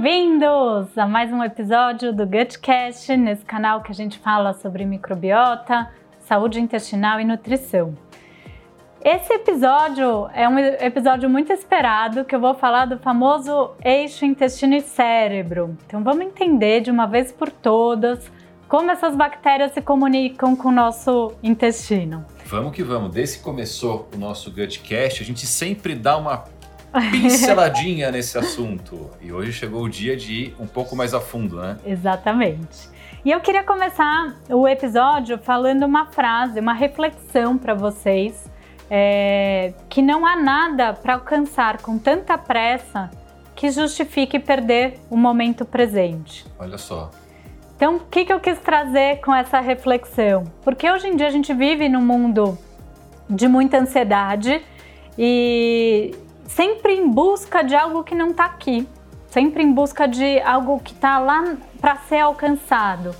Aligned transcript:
Bem-vindos 0.00 0.96
a 0.96 1.06
mais 1.06 1.30
um 1.30 1.44
episódio 1.44 2.10
do 2.10 2.26
Gutcast, 2.26 3.14
nesse 3.18 3.44
canal 3.44 3.82
que 3.82 3.92
a 3.92 3.94
gente 3.94 4.18
fala 4.18 4.54
sobre 4.54 4.86
microbiota, 4.86 5.90
saúde 6.20 6.58
intestinal 6.58 7.20
e 7.20 7.24
nutrição. 7.26 7.94
Esse 9.04 9.30
episódio 9.34 10.26
é 10.32 10.48
um 10.48 10.58
episódio 10.58 11.28
muito 11.28 11.52
esperado 11.52 12.24
que 12.24 12.34
eu 12.34 12.40
vou 12.40 12.54
falar 12.54 12.86
do 12.86 12.98
famoso 12.98 13.72
eixo 13.84 14.24
intestino 14.24 14.74
e 14.74 14.80
cérebro. 14.80 15.76
Então 15.86 16.02
vamos 16.02 16.22
entender 16.22 16.80
de 16.80 16.90
uma 16.90 17.04
vez 17.04 17.30
por 17.30 17.50
todas 17.50 18.32
como 18.66 18.90
essas 18.90 19.14
bactérias 19.14 19.72
se 19.72 19.82
comunicam 19.82 20.56
com 20.56 20.68
o 20.68 20.72
nosso 20.72 21.34
intestino. 21.42 22.24
Vamos 22.46 22.72
que 22.72 22.82
vamos. 22.82 23.10
Desde 23.10 23.36
que 23.36 23.44
começou 23.44 24.08
o 24.14 24.18
nosso 24.18 24.50
Gutcast, 24.50 25.22
a 25.22 25.26
gente 25.26 25.46
sempre 25.46 25.94
dá 25.94 26.16
uma 26.16 26.44
pinceladinha 27.10 28.10
nesse 28.10 28.36
assunto. 28.38 29.10
E 29.20 29.32
hoje 29.32 29.52
chegou 29.52 29.82
o 29.82 29.88
dia 29.88 30.16
de 30.16 30.32
ir 30.32 30.56
um 30.58 30.66
pouco 30.66 30.96
mais 30.96 31.14
a 31.14 31.20
fundo, 31.20 31.56
né? 31.56 31.76
Exatamente. 31.84 32.88
E 33.24 33.30
eu 33.30 33.40
queria 33.40 33.62
começar 33.62 34.34
o 34.48 34.66
episódio 34.66 35.38
falando 35.38 35.84
uma 35.84 36.06
frase, 36.06 36.58
uma 36.58 36.72
reflexão 36.72 37.58
para 37.58 37.74
vocês, 37.74 38.50
é, 38.90 39.74
que 39.88 40.00
não 40.00 40.26
há 40.26 40.36
nada 40.36 40.94
para 40.94 41.14
alcançar 41.14 41.82
com 41.82 41.98
tanta 41.98 42.38
pressa 42.38 43.10
que 43.54 43.70
justifique 43.70 44.38
perder 44.38 44.98
o 45.10 45.16
momento 45.16 45.66
presente. 45.66 46.46
Olha 46.58 46.78
só. 46.78 47.10
Então, 47.76 47.96
o 47.96 48.00
que, 48.00 48.24
que 48.24 48.32
eu 48.32 48.40
quis 48.40 48.58
trazer 48.58 49.20
com 49.20 49.34
essa 49.34 49.60
reflexão? 49.60 50.44
Porque 50.62 50.90
hoje 50.90 51.08
em 51.08 51.16
dia 51.16 51.26
a 51.26 51.30
gente 51.30 51.52
vive 51.52 51.88
num 51.88 52.00
mundo 52.00 52.58
de 53.28 53.46
muita 53.46 53.78
ansiedade 53.78 54.62
e 55.18 56.14
sempre 56.54 56.94
em 56.94 57.08
busca 57.08 57.62
de 57.62 57.74
algo 57.74 58.02
que 58.02 58.14
não 58.14 58.30
está 58.30 58.44
aqui, 58.44 58.86
sempre 59.28 59.62
em 59.62 59.72
busca 59.72 60.06
de 60.08 60.40
algo 60.40 60.80
que 60.80 60.92
está 60.92 61.18
lá 61.18 61.56
para 61.80 61.96
ser 61.96 62.20
alcançado. 62.20 63.14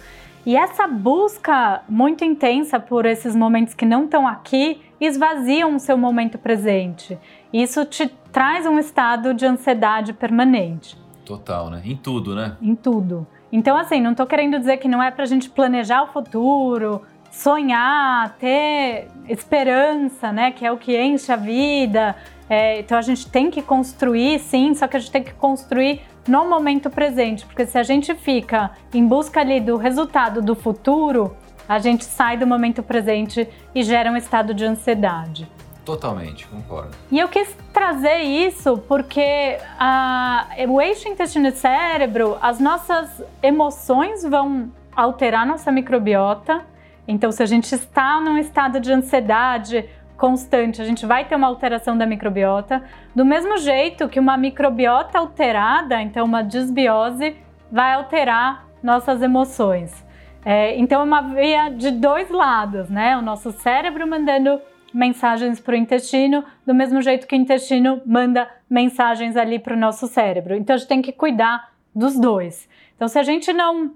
E 0.44 0.56
essa 0.56 0.86
busca 0.86 1.82
muito 1.88 2.24
intensa 2.24 2.80
por 2.80 3.06
esses 3.06 3.36
momentos 3.36 3.74
que 3.74 3.84
não 3.84 4.04
estão 4.04 4.26
aqui 4.26 4.80
esvaziam 5.00 5.76
o 5.76 5.80
seu 5.80 5.96
momento 5.96 6.38
presente. 6.38 7.18
Isso 7.52 7.84
te 7.84 8.08
traz 8.32 8.66
um 8.66 8.78
estado 8.78 9.32
de 9.32 9.46
ansiedade 9.46 10.12
permanente. 10.12 10.98
Total, 11.24 11.70
né? 11.70 11.82
Em 11.84 11.96
tudo, 11.96 12.34
né? 12.34 12.56
Em 12.60 12.74
tudo. 12.74 13.26
Então, 13.52 13.76
assim, 13.76 14.00
não 14.00 14.12
estou 14.12 14.26
querendo 14.26 14.58
dizer 14.58 14.78
que 14.78 14.88
não 14.88 15.02
é 15.02 15.10
para 15.10 15.24
a 15.24 15.26
gente 15.26 15.50
planejar 15.50 16.02
o 16.02 16.08
futuro, 16.08 17.02
sonhar, 17.30 18.36
ter 18.38 19.08
esperança, 19.28 20.32
né? 20.32 20.50
Que 20.50 20.66
é 20.66 20.72
o 20.72 20.76
que 20.76 21.00
enche 21.00 21.32
a 21.32 21.36
vida, 21.36 22.16
é, 22.50 22.80
então 22.80 22.98
a 22.98 23.02
gente 23.02 23.30
tem 23.30 23.48
que 23.48 23.62
construir, 23.62 24.40
sim, 24.40 24.74
só 24.74 24.88
que 24.88 24.96
a 24.96 25.00
gente 25.00 25.12
tem 25.12 25.22
que 25.22 25.32
construir 25.34 26.00
no 26.26 26.48
momento 26.48 26.90
presente, 26.90 27.46
porque 27.46 27.64
se 27.64 27.78
a 27.78 27.84
gente 27.84 28.12
fica 28.12 28.72
em 28.92 29.06
busca 29.06 29.40
ali 29.40 29.60
do 29.60 29.76
resultado 29.76 30.42
do 30.42 30.56
futuro, 30.56 31.36
a 31.68 31.78
gente 31.78 32.04
sai 32.04 32.36
do 32.36 32.48
momento 32.48 32.82
presente 32.82 33.48
e 33.72 33.84
gera 33.84 34.10
um 34.10 34.16
estado 34.16 34.52
de 34.52 34.64
ansiedade. 34.64 35.48
Totalmente, 35.84 36.44
concordo. 36.48 36.90
E 37.10 37.20
eu 37.20 37.28
quis 37.28 37.56
trazer 37.72 38.18
isso 38.18 38.78
porque 38.88 39.56
a, 39.78 40.48
o 40.68 40.80
eixo 40.80 41.08
intestino 41.08 41.48
e 41.48 41.52
cérebro, 41.52 42.36
as 42.42 42.58
nossas 42.58 43.22
emoções 43.40 44.24
vão 44.24 44.72
alterar 44.94 45.46
nossa 45.46 45.70
microbiota. 45.70 46.66
Então, 47.10 47.32
se 47.32 47.42
a 47.42 47.46
gente 47.46 47.74
está 47.74 48.20
num 48.20 48.38
estado 48.38 48.78
de 48.78 48.92
ansiedade 48.92 49.84
constante, 50.16 50.80
a 50.80 50.84
gente 50.84 51.04
vai 51.04 51.24
ter 51.24 51.34
uma 51.34 51.48
alteração 51.48 51.98
da 51.98 52.06
microbiota. 52.06 52.82
Do 53.14 53.24
mesmo 53.24 53.56
jeito 53.58 54.08
que 54.08 54.20
uma 54.20 54.36
microbiota 54.36 55.18
alterada, 55.18 56.00
então 56.00 56.24
uma 56.24 56.42
desbiose, 56.42 57.36
vai 57.70 57.94
alterar 57.94 58.68
nossas 58.82 59.22
emoções. 59.22 60.06
É, 60.44 60.78
então 60.78 61.00
é 61.00 61.04
uma 61.04 61.20
via 61.20 61.68
de 61.70 61.90
dois 61.90 62.30
lados, 62.30 62.88
né? 62.88 63.16
O 63.16 63.22
nosso 63.22 63.50
cérebro 63.50 64.06
mandando 64.06 64.60
mensagens 64.94 65.58
para 65.58 65.74
o 65.74 65.76
intestino, 65.76 66.44
do 66.64 66.74
mesmo 66.74 67.02
jeito 67.02 67.26
que 67.26 67.34
o 67.34 67.38
intestino 67.38 68.00
manda 68.06 68.48
mensagens 68.68 69.36
ali 69.36 69.58
para 69.58 69.74
o 69.74 69.78
nosso 69.78 70.06
cérebro. 70.06 70.54
Então 70.54 70.74
a 70.74 70.78
gente 70.78 70.88
tem 70.88 71.02
que 71.02 71.12
cuidar 71.12 71.70
dos 71.94 72.18
dois. 72.18 72.68
Então, 72.94 73.08
se 73.08 73.18
a 73.18 73.22
gente 73.22 73.52
não 73.52 73.92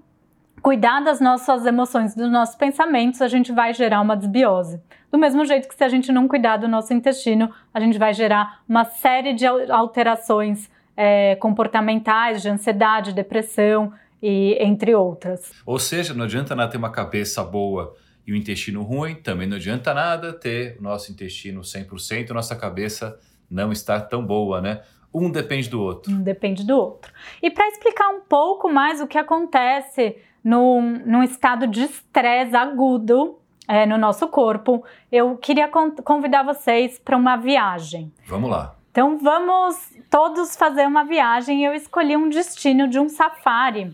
cuidar 0.65 0.99
das 1.01 1.21
nossas 1.21 1.63
emoções, 1.63 2.15
dos 2.15 2.31
nossos 2.31 2.55
pensamentos, 2.55 3.21
a 3.21 3.27
gente 3.27 3.51
vai 3.51 3.71
gerar 3.71 4.01
uma 4.01 4.17
desbiose. 4.17 4.81
Do 5.11 5.17
mesmo 5.19 5.45
jeito 5.45 5.67
que 5.67 5.75
se 5.75 5.83
a 5.83 5.87
gente 5.87 6.11
não 6.11 6.27
cuidar 6.27 6.57
do 6.57 6.67
nosso 6.67 6.91
intestino, 6.91 7.53
a 7.71 7.79
gente 7.79 7.99
vai 7.99 8.15
gerar 8.15 8.63
uma 8.67 8.83
série 8.83 9.35
de 9.35 9.45
alterações 9.45 10.67
é, 10.97 11.35
comportamentais, 11.35 12.41
de 12.41 12.49
ansiedade, 12.49 13.13
depressão 13.13 13.93
e 14.19 14.57
entre 14.59 14.95
outras. 14.95 15.51
Ou 15.67 15.77
seja, 15.77 16.15
não 16.15 16.25
adianta 16.25 16.55
nada 16.55 16.71
ter 16.71 16.77
uma 16.77 16.91
cabeça 16.91 17.43
boa 17.43 17.95
e 18.25 18.33
o 18.33 18.35
intestino 18.35 18.81
ruim, 18.81 19.13
também 19.13 19.47
não 19.47 19.57
adianta 19.57 19.93
nada 19.93 20.33
ter 20.33 20.77
o 20.79 20.81
nosso 20.81 21.11
intestino 21.11 21.61
100% 21.61 22.27
e 22.27 22.33
nossa 22.33 22.55
cabeça 22.55 23.19
não 23.51 23.71
estar 23.71 24.01
tão 24.01 24.25
boa, 24.25 24.59
né? 24.61 24.81
Um 25.13 25.31
depende 25.31 25.69
do 25.69 25.79
outro. 25.79 26.11
Um 26.11 26.23
depende 26.23 26.65
do 26.65 26.75
outro. 26.75 27.13
E 27.39 27.51
para 27.51 27.67
explicar 27.67 28.09
um 28.09 28.21
pouco 28.21 28.67
mais 28.67 28.99
o 28.99 29.05
que 29.07 29.17
acontece 29.17 30.17
num, 30.45 31.01
num 31.03 31.23
estado 31.23 31.65
de 31.65 31.85
estresse 31.85 32.55
agudo 32.55 33.39
é, 33.67 33.83
no 33.87 33.97
nosso 33.97 34.27
corpo, 34.27 34.85
eu 35.11 35.35
queria 35.37 35.67
convidar 35.67 36.43
vocês 36.43 36.99
para 36.99 37.17
uma 37.17 37.35
viagem. 37.35 38.13
Vamos 38.27 38.51
lá. 38.51 38.75
Então 38.91 39.17
vamos 39.17 39.75
todos 40.07 40.55
fazer 40.55 40.85
uma 40.85 41.03
viagem. 41.03 41.65
Eu 41.65 41.73
escolhi 41.73 42.15
um 42.15 42.29
destino 42.29 42.87
de 42.87 42.99
um 42.99 43.09
safari. 43.09 43.91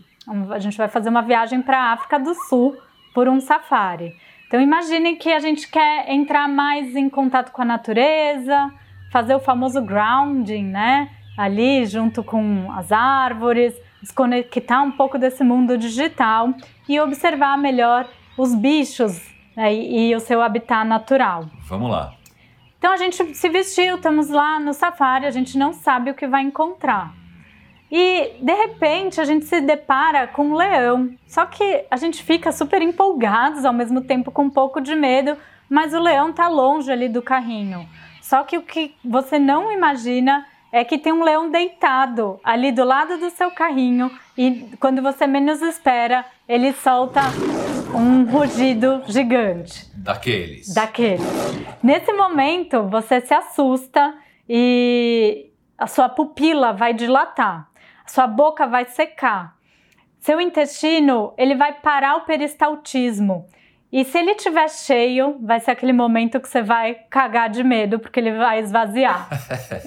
A 0.50 0.58
gente 0.58 0.76
vai 0.76 0.88
fazer 0.88 1.08
uma 1.08 1.22
viagem 1.22 1.62
para 1.62 1.78
a 1.78 1.92
África 1.92 2.18
do 2.18 2.34
Sul 2.34 2.76
por 3.14 3.28
um 3.28 3.40
safari. 3.40 4.14
Então 4.46 4.60
imagine 4.60 5.16
que 5.16 5.32
a 5.32 5.40
gente 5.40 5.68
quer 5.70 6.10
entrar 6.10 6.46
mais 6.46 6.94
em 6.94 7.08
contato 7.08 7.50
com 7.50 7.62
a 7.62 7.64
natureza, 7.64 8.70
fazer 9.10 9.34
o 9.34 9.40
famoso 9.40 9.80
grounding, 9.80 10.64
né? 10.64 11.10
Ali 11.36 11.86
junto 11.86 12.22
com 12.22 12.70
as 12.72 12.92
árvores, 12.92 13.74
desconectar 14.02 14.82
um 14.82 14.90
pouco 14.90 15.16
desse 15.16 15.42
mundo 15.44 15.78
digital 15.78 16.52
e 16.88 17.00
observar 17.00 17.56
melhor 17.56 18.08
os 18.36 18.54
bichos 18.54 19.22
né, 19.56 19.74
e, 19.74 20.14
o 20.14 20.20
seu 20.20 20.42
habitat 20.42 20.86
natural. 20.86 21.46
Vamos 21.68 21.90
lá. 21.90 22.12
Então 22.78 22.92
a 22.92 22.96
gente 22.96 23.34
se 23.34 23.48
vestiu, 23.48 23.96
estamos 23.96 24.28
lá 24.28 24.58
no 24.58 24.74
safari, 24.74 25.24
a 25.24 25.30
gente 25.30 25.56
não 25.56 25.72
sabe 25.72 26.10
o 26.10 26.14
que 26.14 26.26
vai 26.26 26.42
encontrar. 26.42 27.14
E 27.90 28.32
de 28.40 28.54
repente 28.54 29.20
a 29.20 29.24
gente 29.24 29.44
se 29.44 29.60
depara 29.60 30.26
com 30.26 30.46
um 30.46 30.54
leão. 30.54 31.10
Só 31.26 31.46
que 31.46 31.84
a 31.90 31.96
gente 31.96 32.22
fica 32.22 32.50
super 32.50 32.82
empolgados, 32.82 33.64
ao 33.64 33.72
mesmo 33.72 34.00
tempo 34.00 34.32
com 34.32 34.44
um 34.44 34.50
pouco 34.50 34.80
de 34.80 34.94
medo, 34.94 35.36
mas 35.68 35.94
o 35.94 36.00
leão 36.00 36.30
está 36.30 36.48
longe 36.48 36.90
ali 36.90 37.08
do 37.08 37.22
carrinho. 37.22 37.88
Só 38.20 38.42
que 38.42 38.56
o 38.56 38.62
que 38.62 38.94
você 39.04 39.38
não 39.38 39.70
imagina 39.70 40.46
é 40.72 40.82
que 40.84 40.96
tem 40.96 41.12
um 41.12 41.22
leão 41.22 41.50
deitado 41.50 42.40
ali 42.42 42.72
do 42.72 42.82
lado 42.82 43.18
do 43.18 43.28
seu 43.28 43.50
carrinho 43.50 44.10
e 44.36 44.70
quando 44.80 45.02
você 45.02 45.26
menos 45.26 45.60
espera, 45.60 46.24
ele 46.48 46.72
solta 46.72 47.20
um 47.94 48.24
rugido 48.24 49.02
gigante. 49.06 49.86
Daqueles. 49.94 50.72
Daqueles. 50.72 51.22
Nesse 51.82 52.10
momento, 52.14 52.88
você 52.88 53.20
se 53.20 53.34
assusta 53.34 54.14
e 54.48 55.50
a 55.76 55.86
sua 55.86 56.08
pupila 56.08 56.72
vai 56.72 56.94
dilatar, 56.94 57.68
a 58.04 58.08
sua 58.08 58.26
boca 58.26 58.66
vai 58.66 58.86
secar. 58.86 59.54
Seu 60.20 60.40
intestino, 60.40 61.34
ele 61.36 61.54
vai 61.54 61.74
parar 61.74 62.16
o 62.16 62.20
peristaltismo 62.22 63.46
e 63.92 64.06
se 64.06 64.18
ele 64.18 64.30
estiver 64.30 64.70
cheio, 64.70 65.36
vai 65.38 65.60
ser 65.60 65.72
aquele 65.72 65.92
momento 65.92 66.40
que 66.40 66.48
você 66.48 66.62
vai 66.62 66.94
cagar 67.10 67.50
de 67.50 67.62
medo, 67.62 67.98
porque 67.98 68.18
ele 68.18 68.32
vai 68.32 68.58
esvaziar. 68.60 69.28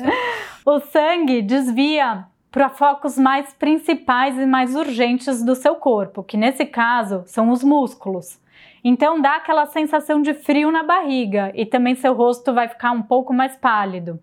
o 0.63 0.79
sangue 0.79 1.41
desvia 1.41 2.27
para 2.51 2.69
focos 2.69 3.17
mais 3.17 3.51
principais 3.55 4.37
e 4.37 4.45
mais 4.45 4.75
urgentes 4.75 5.43
do 5.43 5.55
seu 5.55 5.75
corpo, 5.75 6.23
que 6.23 6.37
nesse 6.37 6.67
caso 6.67 7.23
são 7.25 7.49
os 7.49 7.63
músculos. 7.63 8.39
Então 8.83 9.19
dá 9.19 9.37
aquela 9.37 9.65
sensação 9.65 10.21
de 10.21 10.35
frio 10.35 10.71
na 10.71 10.83
barriga 10.83 11.51
e 11.55 11.65
também 11.65 11.95
seu 11.95 12.13
rosto 12.13 12.53
vai 12.53 12.67
ficar 12.67 12.91
um 12.91 13.01
pouco 13.01 13.33
mais 13.33 13.55
pálido. 13.55 14.19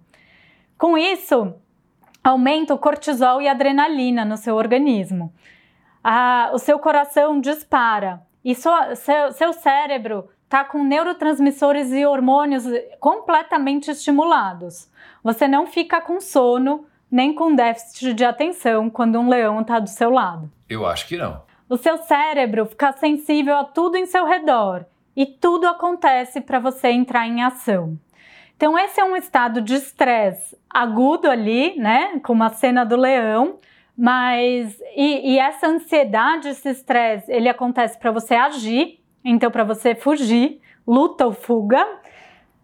Com 0.79 0.97
isso, 0.97 1.55
aumenta 2.23 2.73
o 2.73 2.79
cortisol 2.79 3.43
e 3.43 3.49
a 3.49 3.51
adrenalina 3.51 4.25
no 4.25 4.37
seu 4.37 4.55
organismo. 4.55 5.33
Ah, 6.05 6.51
o 6.55 6.59
seu 6.59 6.79
coração 6.79 7.41
dispara 7.41 8.23
e 8.45 8.55
sua, 8.55 8.95
seu, 8.95 9.33
seu 9.33 9.53
cérebro 9.53 10.29
está 10.45 10.65
com 10.65 10.85
neurotransmissores 10.85 11.93
e 11.93 12.05
hormônios 12.05 12.65
completamente 13.01 13.91
estimulados. 13.91 14.91
Você 15.23 15.49
não 15.49 15.67
fica 15.67 16.01
com 16.01 16.21
sono 16.21 16.87
nem 17.11 17.35
com 17.35 17.55
déficit 17.55 18.15
de 18.15 18.25
atenção 18.25 18.91
quando 18.91 19.19
um 19.19 19.29
leão 19.29 19.61
está 19.61 19.79
do 19.79 19.89
seu 19.89 20.11
lado. 20.11 20.51
Eu 20.69 20.87
acho 20.87 21.07
que 21.07 21.17
não. 21.17 21.43
O 21.69 21.77
seu 21.77 21.99
cérebro 21.99 22.67
fica 22.67 22.93
sensível 22.93 23.57
a 23.57 23.65
tudo 23.65 23.97
em 23.97 24.07
seu 24.07 24.27
redor 24.27 24.85
e 25.17 25.25
tudo 25.25 25.67
acontece 25.67 26.41
para 26.41 26.59
você 26.59 26.89
entrar 26.89 27.27
em 27.27 27.43
ação. 27.43 27.99
Então, 28.57 28.79
esse 28.79 29.01
é 29.01 29.05
um 29.05 29.17
estado 29.17 29.61
de 29.61 29.75
estresse 29.75 30.57
agudo 30.69 31.29
ali, 31.29 31.77
né? 31.79 32.21
Como 32.23 32.45
a 32.45 32.49
cena 32.49 32.85
do 32.85 32.97
leão, 32.97 33.59
Mas 33.97 34.81
e, 34.97 35.33
e 35.33 35.39
essa 35.39 35.67
ansiedade, 35.67 36.49
esse 36.49 36.69
estresse, 36.71 37.31
ele 37.31 37.49
acontece 37.49 37.99
para 37.99 38.11
você 38.11 38.35
agir, 38.35 39.01
então 39.25 39.51
para 39.51 39.65
você 39.65 39.95
fugir, 39.95 40.61
luta 40.87 41.27
ou 41.27 41.33
fuga. 41.33 41.87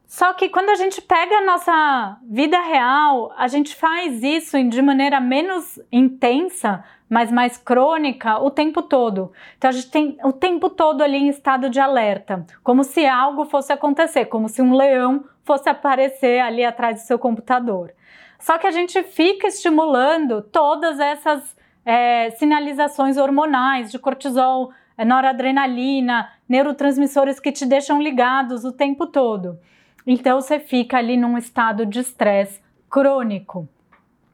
Só 0.07 0.33
que 0.33 0.49
quando 0.49 0.71
a 0.71 0.75
gente 0.75 1.03
pega 1.03 1.37
a 1.37 1.45
nossa 1.45 2.19
vida 2.23 2.59
real, 2.63 3.31
a 3.37 3.47
gente 3.47 3.77
faz 3.77 4.23
isso 4.23 4.57
de 4.71 4.81
maneira 4.81 5.21
menos 5.21 5.79
intensa, 5.93 6.83
mas 7.11 7.31
mais 7.31 7.59
crônica 7.59 8.39
o 8.39 8.51
tempo 8.51 8.81
todo. 8.81 9.31
Então 9.59 9.69
a 9.69 9.73
gente 9.73 9.91
tem 9.91 10.19
o 10.25 10.33
tempo 10.33 10.71
todo 10.71 11.03
ali 11.03 11.19
em 11.19 11.29
estado 11.29 11.69
de 11.69 11.79
alerta, 11.79 12.47
como 12.65 12.85
se 12.85 13.07
algo 13.07 13.45
fosse 13.45 13.71
acontecer, 13.71 14.25
como 14.27 14.49
se 14.49 14.63
um 14.63 14.75
leão 14.75 15.25
fosse 15.45 15.69
aparecer 15.69 16.41
ali 16.41 16.65
atrás 16.65 17.03
do 17.03 17.07
seu 17.07 17.19
computador. 17.19 17.93
Só 18.39 18.57
que 18.59 18.67
a 18.67 18.71
gente 18.71 19.03
fica 19.03 19.49
estimulando 19.49 20.43
todas 20.43 21.01
essas 21.01 21.57
é, 21.85 22.31
sinalizações 22.33 23.17
hormonais 23.17 23.91
de 23.91 23.99
cortisol, 23.99 24.71
é, 24.97 25.05
noradrenalina, 25.05 26.31
neurotransmissores 26.49 27.41
que 27.41 27.51
te 27.51 27.67
deixam 27.67 28.01
ligados 28.01 28.65
o 28.65 28.73
tempo 28.73 29.07
todo. 29.07 29.59
Então 30.07 30.41
você 30.41 30.59
fica 30.59 30.99
ali 30.99 31.17
num 31.17 31.37
estado 31.37 31.85
de 31.85 32.01
estresse 32.01 32.61
crônico. 32.89 33.69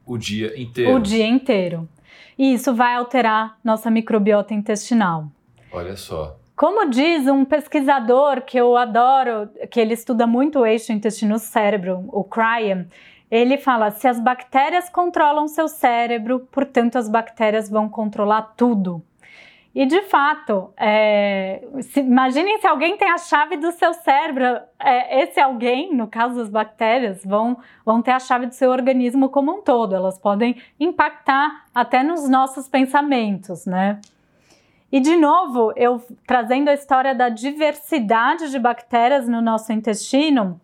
O 0.05 0.17
dia 0.17 0.59
inteiro. 0.59 0.95
O 0.95 0.99
dia 0.99 1.25
inteiro. 1.25 1.89
E 2.37 2.53
isso 2.53 2.73
vai 2.73 2.95
alterar 2.95 3.57
nossa 3.63 3.89
microbiota 3.89 4.53
intestinal. 4.53 5.27
Olha 5.71 5.95
só. 5.95 6.37
Como 6.55 6.89
diz 6.89 7.27
um 7.27 7.43
pesquisador 7.43 8.41
que 8.43 8.57
eu 8.57 8.77
adoro, 8.77 9.49
que 9.69 9.79
ele 9.79 9.93
estuda 9.93 10.25
muito 10.25 10.59
o 10.59 10.65
eixo 10.65 10.93
intestino-cérebro, 10.93 12.05
o 12.07 12.23
Cryan, 12.23 12.87
ele 13.35 13.57
fala: 13.57 13.91
se 13.91 14.07
as 14.07 14.19
bactérias 14.19 14.89
controlam 14.89 15.47
seu 15.47 15.67
cérebro, 15.67 16.47
portanto 16.51 16.97
as 16.97 17.09
bactérias 17.09 17.69
vão 17.69 17.89
controlar 17.89 18.53
tudo. 18.55 19.03
E 19.75 19.85
de 19.85 20.03
fato, 20.03 20.73
é, 20.77 21.67
se, 21.81 21.99
imaginem 21.99 22.59
se 22.59 22.65
alguém 22.65 22.95
tem 22.95 23.11
a 23.11 23.17
chave 23.17 23.57
do 23.57 23.73
seu 23.73 23.93
cérebro, 23.93 24.45
é, 24.79 25.23
esse 25.23 25.37
alguém, 25.37 25.93
no 25.93 26.07
caso 26.07 26.35
das 26.35 26.49
bactérias, 26.49 27.25
vão, 27.25 27.57
vão 27.85 28.01
ter 28.01 28.11
a 28.11 28.19
chave 28.19 28.45
do 28.45 28.53
seu 28.53 28.71
organismo 28.71 29.27
como 29.27 29.51
um 29.51 29.61
todo, 29.61 29.93
elas 29.93 30.17
podem 30.17 30.55
impactar 30.79 31.65
até 31.75 32.03
nos 32.03 32.29
nossos 32.29 32.69
pensamentos, 32.69 33.65
né? 33.65 33.99
E 34.89 35.01
de 35.01 35.17
novo, 35.17 35.73
eu 35.75 36.01
trazendo 36.25 36.69
a 36.69 36.73
história 36.73 37.13
da 37.13 37.27
diversidade 37.27 38.49
de 38.49 38.57
bactérias 38.57 39.27
no 39.27 39.41
nosso 39.41 39.73
intestino, 39.73 40.61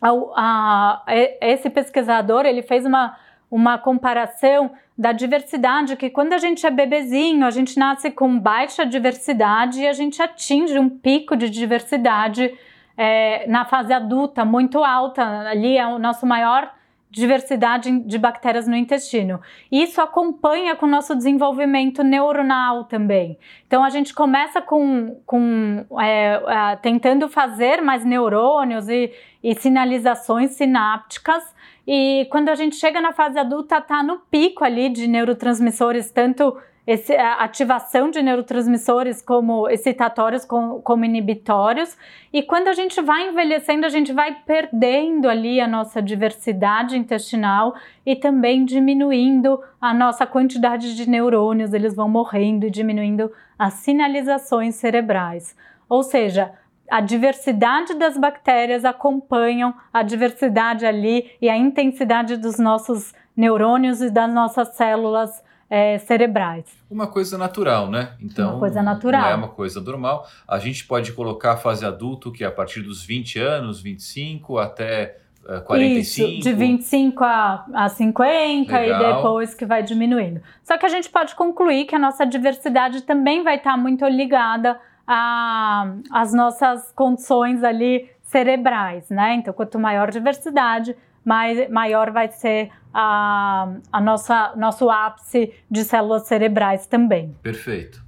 a, 0.00 0.10
a, 0.36 1.04
esse 1.40 1.70
pesquisador 1.70 2.44
ele 2.44 2.62
fez 2.62 2.84
uma, 2.84 3.16
uma 3.50 3.78
comparação 3.78 4.70
da 4.96 5.12
diversidade 5.12 5.96
que 5.96 6.10
quando 6.10 6.32
a 6.32 6.38
gente 6.38 6.66
é 6.66 6.70
bebezinho 6.70 7.46
a 7.46 7.50
gente 7.50 7.78
nasce 7.78 8.10
com 8.10 8.38
baixa 8.38 8.84
diversidade 8.84 9.80
e 9.80 9.86
a 9.86 9.92
gente 9.92 10.20
atinge 10.22 10.78
um 10.78 10.88
pico 10.88 11.36
de 11.36 11.50
diversidade 11.50 12.52
é, 12.96 13.46
na 13.46 13.64
fase 13.64 13.92
adulta 13.92 14.44
muito 14.44 14.82
alta 14.82 15.22
ali 15.48 15.76
é 15.76 15.86
o 15.86 15.98
nosso 15.98 16.26
maior 16.26 16.72
diversidade 17.16 18.00
de 18.00 18.18
bactérias 18.18 18.68
no 18.68 18.76
intestino. 18.76 19.40
Isso 19.72 20.02
acompanha 20.02 20.76
com 20.76 20.84
o 20.84 20.88
nosso 20.88 21.14
desenvolvimento 21.16 22.04
neuronal 22.04 22.84
também. 22.84 23.38
Então 23.66 23.82
a 23.82 23.88
gente 23.88 24.12
começa 24.12 24.60
com, 24.60 25.18
com 25.24 25.86
é, 25.98 26.76
tentando 26.82 27.26
fazer 27.26 27.80
mais 27.80 28.04
neurônios 28.04 28.88
e, 28.90 29.10
e 29.46 29.54
sinalizações 29.54 30.56
sinápticas. 30.56 31.54
E 31.86 32.26
quando 32.32 32.48
a 32.48 32.56
gente 32.56 32.74
chega 32.74 33.00
na 33.00 33.12
fase 33.12 33.38
adulta, 33.38 33.78
está 33.78 34.02
no 34.02 34.18
pico 34.28 34.64
ali 34.64 34.88
de 34.88 35.06
neurotransmissores, 35.06 36.10
tanto 36.10 36.56
esse, 36.84 37.14
ativação 37.14 38.10
de 38.10 38.20
neurotransmissores 38.22 39.22
como 39.22 39.68
excitatórios 39.68 40.44
como, 40.44 40.82
como 40.82 41.04
inibitórios. 41.04 41.96
E 42.32 42.42
quando 42.42 42.66
a 42.66 42.72
gente 42.72 43.00
vai 43.00 43.28
envelhecendo, 43.28 43.86
a 43.86 43.88
gente 43.88 44.12
vai 44.12 44.34
perdendo 44.44 45.28
ali 45.28 45.60
a 45.60 45.68
nossa 45.68 46.02
diversidade 46.02 46.98
intestinal 46.98 47.76
e 48.04 48.16
também 48.16 48.64
diminuindo 48.64 49.62
a 49.80 49.94
nossa 49.94 50.26
quantidade 50.26 50.96
de 50.96 51.08
neurônios, 51.08 51.72
eles 51.72 51.94
vão 51.94 52.08
morrendo 52.08 52.66
e 52.66 52.70
diminuindo 52.70 53.30
as 53.56 53.74
sinalizações 53.74 54.74
cerebrais. 54.74 55.56
Ou 55.88 56.02
seja, 56.02 56.52
a 56.90 57.00
diversidade 57.00 57.94
das 57.94 58.16
bactérias 58.16 58.84
acompanham 58.84 59.74
a 59.92 60.02
diversidade 60.02 60.86
ali 60.86 61.30
e 61.40 61.48
a 61.48 61.56
intensidade 61.56 62.36
dos 62.36 62.58
nossos 62.58 63.12
neurônios 63.36 64.00
e 64.00 64.10
das 64.10 64.32
nossas 64.32 64.68
células 64.76 65.42
é, 65.68 65.98
cerebrais. 65.98 66.64
Uma 66.90 67.06
coisa 67.06 67.36
natural, 67.36 67.90
né? 67.90 68.12
Então, 68.20 68.50
uma 68.50 68.58
coisa 68.60 68.82
natural. 68.82 69.22
não 69.22 69.28
é 69.28 69.34
uma 69.34 69.48
coisa 69.48 69.80
normal. 69.80 70.26
A 70.46 70.58
gente 70.58 70.86
pode 70.86 71.12
colocar 71.12 71.52
a 71.52 71.56
fase 71.56 71.84
adulto, 71.84 72.30
que 72.32 72.44
é 72.44 72.46
a 72.46 72.52
partir 72.52 72.82
dos 72.82 73.04
20 73.04 73.38
anos, 73.40 73.80
25 73.80 74.58
até 74.58 75.18
uh, 75.44 75.60
45. 75.62 76.28
Isso, 76.28 76.40
de 76.40 76.52
25 76.52 77.24
a, 77.24 77.66
a 77.74 77.88
50 77.88 78.78
Legal. 78.78 79.00
e 79.00 79.14
depois 79.14 79.54
que 79.54 79.66
vai 79.66 79.82
diminuindo. 79.82 80.40
Só 80.62 80.78
que 80.78 80.86
a 80.86 80.88
gente 80.88 81.08
pode 81.10 81.34
concluir 81.34 81.84
que 81.86 81.96
a 81.96 81.98
nossa 81.98 82.24
diversidade 82.24 83.02
também 83.02 83.42
vai 83.42 83.56
estar 83.56 83.76
muito 83.76 84.06
ligada 84.06 84.78
às 85.06 86.32
nossas 86.32 86.90
condições 86.92 87.62
ali 87.62 88.10
cerebrais, 88.22 89.08
né? 89.08 89.34
Então, 89.34 89.54
quanto 89.54 89.78
maior 89.78 90.10
diversidade, 90.10 90.96
mais, 91.24 91.70
maior 91.70 92.10
vai 92.10 92.28
ser 92.28 92.70
a, 92.92 93.68
a 93.92 94.00
nossa 94.00 94.54
nosso 94.56 94.90
ápice 94.90 95.52
de 95.70 95.84
células 95.84 96.26
cerebrais 96.26 96.86
também. 96.86 97.36
Perfeito. 97.42 98.06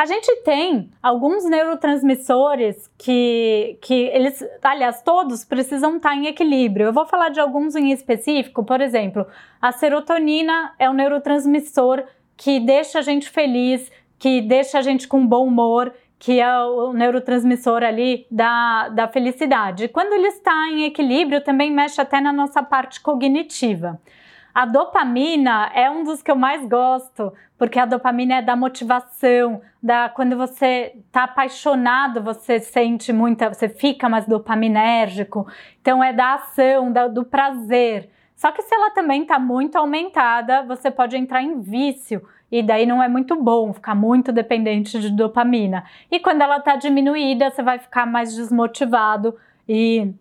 A 0.00 0.06
gente 0.06 0.34
tem 0.44 0.90
alguns 1.02 1.44
neurotransmissores 1.44 2.90
que, 2.96 3.78
que 3.82 4.06
eles, 4.06 4.42
aliás, 4.62 5.02
todos 5.02 5.44
precisam 5.44 5.98
estar 5.98 6.14
em 6.14 6.26
equilíbrio. 6.26 6.86
Eu 6.86 6.92
vou 6.94 7.04
falar 7.04 7.28
de 7.28 7.38
alguns 7.38 7.76
em 7.76 7.92
específico, 7.92 8.64
por 8.64 8.80
exemplo, 8.80 9.26
a 9.60 9.72
serotonina 9.72 10.72
é 10.78 10.88
um 10.88 10.94
neurotransmissor 10.94 12.02
que 12.34 12.58
deixa 12.60 13.00
a 13.00 13.02
gente 13.02 13.28
feliz, 13.28 13.92
que 14.18 14.40
deixa 14.40 14.78
a 14.78 14.82
gente 14.82 15.06
com 15.06 15.26
bom 15.26 15.46
humor, 15.46 15.92
que 16.20 16.38
é 16.38 16.58
o 16.58 16.92
neurotransmissor 16.92 17.82
ali 17.82 18.26
da, 18.30 18.90
da 18.90 19.08
felicidade. 19.08 19.88
Quando 19.88 20.12
ele 20.12 20.28
está 20.28 20.68
em 20.68 20.84
equilíbrio, 20.84 21.42
também 21.42 21.72
mexe 21.72 21.98
até 21.98 22.20
na 22.20 22.30
nossa 22.30 22.62
parte 22.62 23.00
cognitiva. 23.00 23.98
A 24.54 24.66
dopamina 24.66 25.70
é 25.74 25.90
um 25.90 26.04
dos 26.04 26.22
que 26.22 26.30
eu 26.30 26.36
mais 26.36 26.68
gosto, 26.68 27.32
porque 27.56 27.78
a 27.78 27.86
dopamina 27.86 28.34
é 28.34 28.42
da 28.42 28.54
motivação, 28.54 29.62
da 29.82 30.10
quando 30.10 30.36
você 30.36 30.92
está 31.06 31.24
apaixonado, 31.24 32.22
você 32.22 32.60
sente 32.60 33.14
muita, 33.14 33.48
você 33.48 33.70
fica 33.70 34.06
mais 34.06 34.26
dopaminérgico. 34.26 35.46
Então 35.80 36.04
é 36.04 36.12
da 36.12 36.34
ação, 36.34 36.92
da, 36.92 37.08
do 37.08 37.24
prazer. 37.24 38.10
Só 38.36 38.52
que 38.52 38.60
se 38.60 38.74
ela 38.74 38.90
também 38.90 39.22
está 39.22 39.38
muito 39.38 39.76
aumentada, 39.76 40.64
você 40.64 40.90
pode 40.90 41.16
entrar 41.16 41.42
em 41.42 41.60
vício 41.60 42.22
e 42.50 42.62
daí 42.62 42.84
não 42.84 43.02
é 43.02 43.08
muito 43.08 43.36
bom 43.36 43.72
ficar 43.72 43.94
muito 43.94 44.32
dependente 44.32 44.98
de 44.98 45.10
dopamina. 45.10 45.84
E 46.10 46.18
quando 46.18 46.42
ela 46.42 46.56
está 46.56 46.76
diminuída, 46.76 47.50
você 47.50 47.62
vai 47.62 47.78
ficar 47.78 48.06
mais 48.06 48.34
desmotivado 48.34 49.36
e 49.68 50.12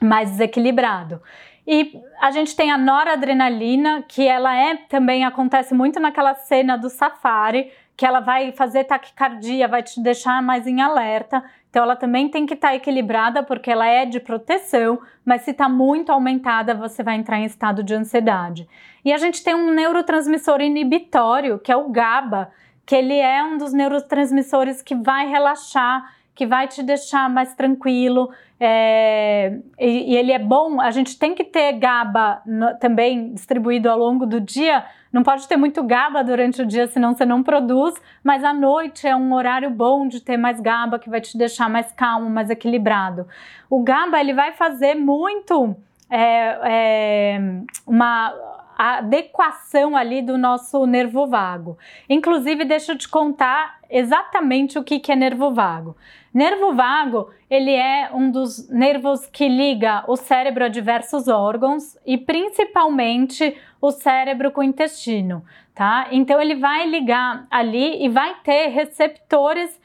mais 0.00 0.30
desequilibrado. 0.30 1.22
E 1.66 2.00
a 2.20 2.30
gente 2.30 2.56
tem 2.56 2.70
a 2.70 2.78
noradrenalina, 2.78 4.02
que 4.08 4.26
ela 4.26 4.54
é 4.54 4.76
também 4.76 5.24
acontece 5.24 5.74
muito 5.74 6.00
naquela 6.00 6.34
cena 6.34 6.76
do 6.76 6.90
safari, 6.90 7.70
que 8.00 8.06
ela 8.06 8.20
vai 8.20 8.50
fazer 8.52 8.84
taquicardia, 8.84 9.68
vai 9.68 9.82
te 9.82 10.00
deixar 10.00 10.42
mais 10.42 10.66
em 10.66 10.80
alerta. 10.80 11.44
Então 11.68 11.82
ela 11.82 11.94
também 11.94 12.30
tem 12.30 12.46
que 12.46 12.54
estar 12.54 12.68
tá 12.68 12.74
equilibrada 12.74 13.42
porque 13.42 13.70
ela 13.70 13.86
é 13.86 14.06
de 14.06 14.18
proteção, 14.18 14.98
mas 15.22 15.42
se 15.42 15.50
está 15.50 15.68
muito 15.68 16.10
aumentada, 16.10 16.74
você 16.74 17.02
vai 17.02 17.16
entrar 17.16 17.38
em 17.38 17.44
estado 17.44 17.84
de 17.84 17.92
ansiedade. 17.92 18.66
E 19.04 19.12
a 19.12 19.18
gente 19.18 19.44
tem 19.44 19.54
um 19.54 19.74
neurotransmissor 19.74 20.62
inibitório, 20.62 21.58
que 21.58 21.70
é 21.70 21.76
o 21.76 21.90
GABA, 21.90 22.50
que 22.86 22.96
ele 22.96 23.18
é 23.18 23.44
um 23.44 23.58
dos 23.58 23.74
neurotransmissores 23.74 24.80
que 24.80 24.94
vai 24.94 25.28
relaxar, 25.28 26.02
que 26.34 26.46
vai 26.46 26.68
te 26.68 26.82
deixar 26.82 27.28
mais 27.28 27.54
tranquilo. 27.54 28.30
É, 28.58 29.58
e, 29.78 30.14
e, 30.14 30.16
ele 30.16 30.32
é 30.32 30.38
bom, 30.38 30.80
a 30.80 30.90
gente 30.90 31.18
tem 31.18 31.34
que 31.34 31.44
ter 31.44 31.74
GABA 31.74 32.40
no, 32.46 32.78
também 32.78 33.34
distribuído 33.34 33.90
ao 33.90 33.98
longo 33.98 34.24
do 34.24 34.40
dia 34.40 34.86
não 35.12 35.22
pode 35.22 35.48
ter 35.48 35.56
muito 35.56 35.82
GABA 35.82 36.22
durante 36.22 36.62
o 36.62 36.66
dia, 36.66 36.86
senão 36.86 37.14
você 37.14 37.26
não 37.26 37.42
produz, 37.42 37.94
mas 38.22 38.44
à 38.44 38.52
noite 38.52 39.06
é 39.06 39.16
um 39.16 39.34
horário 39.34 39.70
bom 39.70 40.06
de 40.06 40.20
ter 40.20 40.36
mais 40.36 40.60
GABA 40.60 40.98
que 40.98 41.10
vai 41.10 41.20
te 41.20 41.36
deixar 41.36 41.68
mais 41.68 41.90
calmo, 41.92 42.30
mais 42.30 42.50
equilibrado. 42.50 43.26
O 43.68 43.82
GABA 43.82 44.20
ele 44.20 44.34
vai 44.34 44.52
fazer 44.52 44.94
muito 44.94 45.76
é, 46.08 46.58
é, 46.64 47.40
uma 47.86 48.34
a 48.80 48.96
adequação 48.96 49.94
ali 49.94 50.22
do 50.22 50.38
nosso 50.38 50.86
nervo 50.86 51.26
vago. 51.26 51.76
Inclusive, 52.08 52.64
deixa 52.64 52.92
eu 52.92 52.96
te 52.96 53.06
contar 53.06 53.78
exatamente 53.90 54.78
o 54.78 54.82
que, 54.82 55.02
é 55.12 55.14
nervo 55.14 55.52
vago. 55.52 55.94
Nervo 56.32 56.72
vago, 56.72 57.28
ele 57.50 57.74
é 57.74 58.08
um 58.14 58.30
dos 58.30 58.70
nervos 58.70 59.26
que 59.26 59.46
liga 59.50 60.02
o 60.08 60.16
cérebro 60.16 60.64
a 60.64 60.68
diversos 60.68 61.28
órgãos 61.28 61.98
e 62.06 62.16
principalmente 62.16 63.54
o 63.82 63.90
cérebro 63.90 64.50
com 64.50 64.62
o 64.62 64.64
intestino, 64.64 65.44
tá? 65.74 66.06
Então 66.10 66.40
ele 66.40 66.54
vai 66.54 66.86
ligar 66.86 67.46
ali 67.50 68.02
e 68.02 68.08
vai 68.08 68.34
ter 68.42 68.68
receptores 68.68 69.78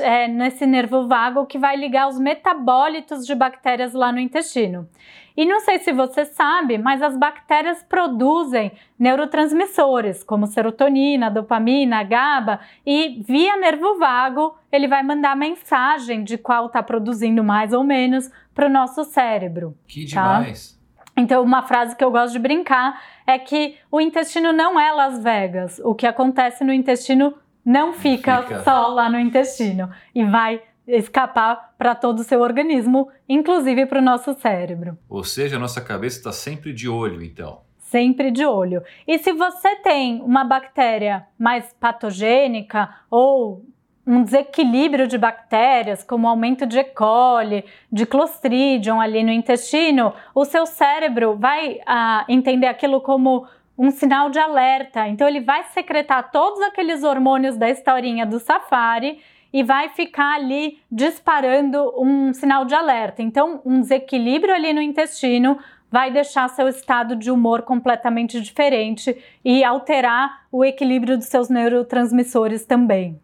é, 0.00 0.26
nesse 0.26 0.66
nervo 0.66 1.06
vago 1.06 1.46
que 1.46 1.58
vai 1.58 1.76
ligar 1.76 2.08
os 2.08 2.18
metabólitos 2.18 3.24
de 3.24 3.36
bactérias 3.36 3.92
lá 3.92 4.10
no 4.10 4.18
intestino. 4.18 4.88
E 5.36 5.44
não 5.44 5.60
sei 5.60 5.78
se 5.78 5.92
você 5.92 6.24
sabe, 6.24 6.78
mas 6.78 7.02
as 7.02 7.16
bactérias 7.16 7.82
produzem 7.82 8.72
neurotransmissores 8.98 10.24
como 10.24 10.46
serotonina, 10.46 11.30
dopamina, 11.30 12.02
GABA 12.02 12.60
e 12.86 13.22
via 13.26 13.56
nervo 13.56 13.98
vago 13.98 14.56
ele 14.72 14.88
vai 14.88 15.02
mandar 15.02 15.36
mensagem 15.36 16.24
de 16.24 16.38
qual 16.38 16.66
está 16.66 16.82
produzindo 16.82 17.44
mais 17.44 17.72
ou 17.72 17.84
menos 17.84 18.30
para 18.54 18.66
o 18.66 18.70
nosso 18.70 19.04
cérebro. 19.04 19.76
Que 19.86 20.10
tá? 20.10 20.38
demais! 20.40 20.76
Então, 21.16 21.42
uma 21.42 21.62
frase 21.62 21.96
que 21.96 22.04
eu 22.04 22.10
gosto 22.10 22.32
de 22.32 22.38
brincar 22.38 23.00
é 23.26 23.38
que 23.38 23.76
o 23.90 24.00
intestino 24.00 24.52
não 24.52 24.78
é 24.78 24.92
Las 24.92 25.22
Vegas. 25.22 25.80
O 25.82 25.94
que 25.94 26.06
acontece 26.06 26.62
no 26.62 26.72
intestino 26.72 27.34
não 27.64 27.92
fica, 27.94 28.42
fica. 28.42 28.62
só 28.62 28.88
lá 28.88 29.08
no 29.08 29.18
intestino 29.18 29.90
e 30.14 30.22
vai 30.24 30.62
escapar 30.86 31.74
para 31.76 31.94
todo 31.94 32.20
o 32.20 32.24
seu 32.24 32.40
organismo, 32.40 33.08
inclusive 33.28 33.86
para 33.86 33.98
o 33.98 34.02
nosso 34.04 34.34
cérebro. 34.34 34.96
Ou 35.08 35.24
seja, 35.24 35.56
a 35.56 35.58
nossa 35.58 35.80
cabeça 35.80 36.18
está 36.18 36.32
sempre 36.32 36.72
de 36.72 36.88
olho, 36.88 37.22
então. 37.22 37.60
Sempre 37.78 38.30
de 38.30 38.44
olho. 38.44 38.82
E 39.06 39.18
se 39.18 39.32
você 39.32 39.76
tem 39.76 40.20
uma 40.22 40.44
bactéria 40.44 41.26
mais 41.38 41.74
patogênica 41.78 42.88
ou 43.10 43.64
um 44.06 44.22
desequilíbrio 44.22 45.08
de 45.08 45.18
bactérias, 45.18 46.04
como 46.04 46.28
aumento 46.28 46.64
de 46.64 46.78
E. 46.78 46.84
coli, 46.84 47.64
de 47.90 48.06
Clostridium 48.06 49.00
ali 49.00 49.24
no 49.24 49.32
intestino, 49.32 50.14
o 50.32 50.44
seu 50.44 50.64
cérebro 50.64 51.36
vai 51.36 51.80
ah, 51.84 52.24
entender 52.28 52.68
aquilo 52.68 53.00
como 53.00 53.46
um 53.76 53.90
sinal 53.90 54.30
de 54.30 54.38
alerta. 54.38 55.08
Então 55.08 55.26
ele 55.26 55.40
vai 55.40 55.64
secretar 55.64 56.30
todos 56.30 56.60
aqueles 56.62 57.02
hormônios 57.02 57.56
da 57.56 57.68
historinha 57.68 58.24
do 58.24 58.38
safari 58.38 59.18
e 59.52 59.62
vai 59.62 59.88
ficar 59.88 60.34
ali 60.34 60.78
disparando 60.90 61.92
um 61.96 62.32
sinal 62.32 62.64
de 62.64 62.74
alerta. 62.74 63.22
Então, 63.22 63.60
um 63.64 63.80
desequilíbrio 63.80 64.54
ali 64.54 64.72
no 64.72 64.80
intestino 64.80 65.58
vai 65.90 66.10
deixar 66.10 66.48
seu 66.48 66.68
estado 66.68 67.16
de 67.16 67.30
humor 67.30 67.62
completamente 67.62 68.40
diferente 68.40 69.16
e 69.44 69.64
alterar 69.64 70.46
o 70.50 70.64
equilíbrio 70.64 71.16
dos 71.16 71.26
seus 71.26 71.48
neurotransmissores 71.48 72.64
também, 72.66 73.18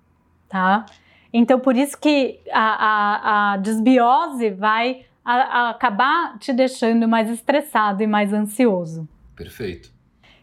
tá? 0.49 0.87
Então, 1.33 1.59
por 1.59 1.77
isso 1.77 1.99
que 1.99 2.41
a, 2.51 2.61
a, 2.61 3.53
a 3.53 3.57
desbiose 3.57 4.51
vai 4.51 5.05
a, 5.25 5.71
acabar 5.71 6.39
te 6.39 6.53
deixando 6.53 7.09
mais 7.09 7.31
estressado 7.31 8.03
e 8.03 8.07
mais 8.07 8.33
ansioso. 8.33 9.09
Perfeito. 9.37 9.92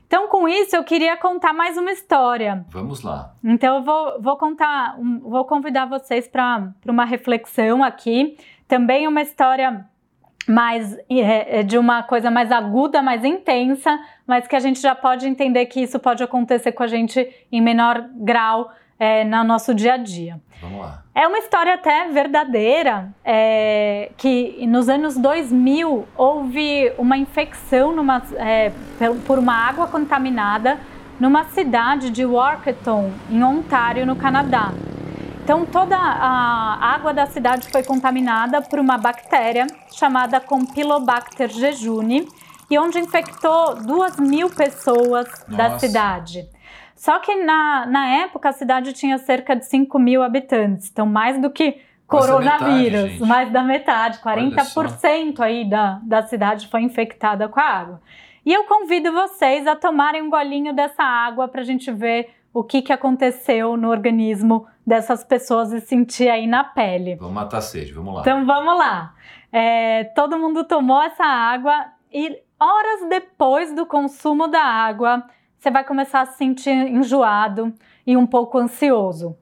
Então, 0.09 0.27
com 0.27 0.49
isso, 0.49 0.75
eu 0.75 0.83
queria 0.83 1.15
contar 1.15 1.53
mais 1.53 1.77
uma 1.77 1.91
história. 1.91 2.65
Vamos 2.69 3.03
lá. 3.03 3.35
Então, 3.43 3.75
eu 3.75 3.83
vou, 3.83 4.19
vou 4.19 4.37
contar, 4.37 4.97
vou 5.21 5.45
convidar 5.45 5.85
vocês 5.85 6.27
para 6.27 6.73
uma 6.87 7.05
reflexão 7.05 7.83
aqui. 7.83 8.35
Também 8.67 9.07
uma 9.07 9.21
história 9.21 9.85
mais 10.47 10.97
é, 11.07 11.59
é, 11.59 11.63
de 11.63 11.77
uma 11.77 12.01
coisa 12.01 12.31
mais 12.31 12.51
aguda, 12.51 13.03
mais 13.03 13.23
intensa, 13.23 13.99
mas 14.25 14.47
que 14.47 14.55
a 14.55 14.59
gente 14.59 14.81
já 14.81 14.95
pode 14.95 15.27
entender 15.27 15.67
que 15.67 15.79
isso 15.79 15.99
pode 15.99 16.23
acontecer 16.23 16.71
com 16.71 16.81
a 16.81 16.87
gente 16.87 17.29
em 17.51 17.61
menor 17.61 18.09
grau 18.15 18.71
é, 18.99 19.23
no 19.23 19.43
nosso 19.45 19.73
dia 19.73 19.93
a 19.93 19.97
dia. 19.97 20.39
Vamos 20.61 20.81
lá. 20.81 21.03
É 21.15 21.25
uma 21.25 21.39
história 21.39 21.73
até 21.73 22.09
verdadeira, 22.09 23.13
é, 23.23 24.11
que 24.17 24.65
nos 24.67 24.89
anos 24.89 25.17
2000 25.17 26.05
houve 26.17 26.91
uma 26.97 27.17
infecção 27.17 27.95
numa, 27.95 28.21
é, 28.35 28.71
por 29.25 29.39
uma 29.39 29.53
água 29.53 29.87
contaminada 29.87 30.77
numa 31.19 31.45
cidade 31.45 32.09
de 32.09 32.25
Workington, 32.25 33.11
em 33.29 33.43
Ontário, 33.43 34.05
no 34.05 34.15
Canadá. 34.15 34.71
Então, 35.43 35.65
toda 35.65 35.97
a 35.97 36.93
água 36.93 37.13
da 37.13 37.25
cidade 37.25 37.67
foi 37.69 37.83
contaminada 37.83 38.61
por 38.61 38.79
uma 38.79 38.97
bactéria 38.97 39.65
chamada 39.91 40.39
Campylobacter 40.39 41.49
jejuni, 41.49 42.27
e 42.69 42.77
onde 42.77 42.99
infectou 42.99 43.75
duas 43.75 44.17
mil 44.19 44.49
pessoas 44.49 45.27
Nossa. 45.47 45.55
da 45.55 45.79
cidade. 45.79 46.47
Só 46.99 47.17
que 47.19 47.33
na, 47.33 47.85
na 47.85 48.07
época 48.07 48.49
a 48.49 48.51
cidade 48.51 48.91
tinha 48.91 49.17
cerca 49.17 49.55
de 49.55 49.65
5 49.65 49.97
mil 49.97 50.21
habitantes, 50.21 50.89
então 50.91 51.05
mais 51.05 51.39
do 51.41 51.49
que 51.49 51.81
coronavírus, 52.05 53.03
metade, 53.03 53.25
mais 53.25 53.51
da 53.53 53.63
metade, 53.63 54.19
40% 54.19 55.39
aí 55.39 55.63
da, 55.63 56.01
da 56.03 56.23
cidade 56.23 56.67
foi 56.67 56.81
infectada 56.81 57.47
com 57.47 57.57
a 57.57 57.63
água. 57.63 58.01
E 58.45 58.53
eu 58.53 58.65
convido 58.65 59.13
vocês 59.13 59.65
a 59.65 59.77
tomarem 59.77 60.21
um 60.21 60.29
golinho 60.29 60.73
dessa 60.73 61.01
água 61.01 61.47
para 61.47 61.61
a 61.61 61.63
gente 61.63 61.89
ver 61.89 62.31
o 62.53 62.65
que, 62.65 62.81
que 62.81 62.91
aconteceu 62.91 63.77
no 63.77 63.89
organismo 63.89 64.67
dessas 64.85 65.23
pessoas 65.23 65.71
e 65.71 65.79
sentir 65.79 66.27
aí 66.27 66.47
na 66.47 66.65
pele. 66.65 67.15
Vamos 67.15 67.33
matar 67.33 67.59
a 67.59 67.61
sede, 67.61 67.93
vamos 67.93 68.13
lá. 68.13 68.19
Então 68.19 68.45
vamos 68.45 68.77
lá. 68.77 69.13
É, 69.53 70.03
todo 70.03 70.37
mundo 70.37 70.65
tomou 70.65 71.01
essa 71.01 71.23
água 71.23 71.85
e 72.11 72.41
horas 72.59 73.07
depois 73.07 73.73
do 73.73 73.85
consumo 73.85 74.49
da 74.49 74.61
água, 74.61 75.23
você 75.59 75.69
vai 75.69 75.83
começar 75.83 76.21
a 76.21 76.25
se 76.25 76.37
sentir 76.37 76.71
enjoado 76.71 77.73
e 78.07 78.15
um 78.15 78.25
pouco 78.25 78.57
ansioso. 78.57 79.37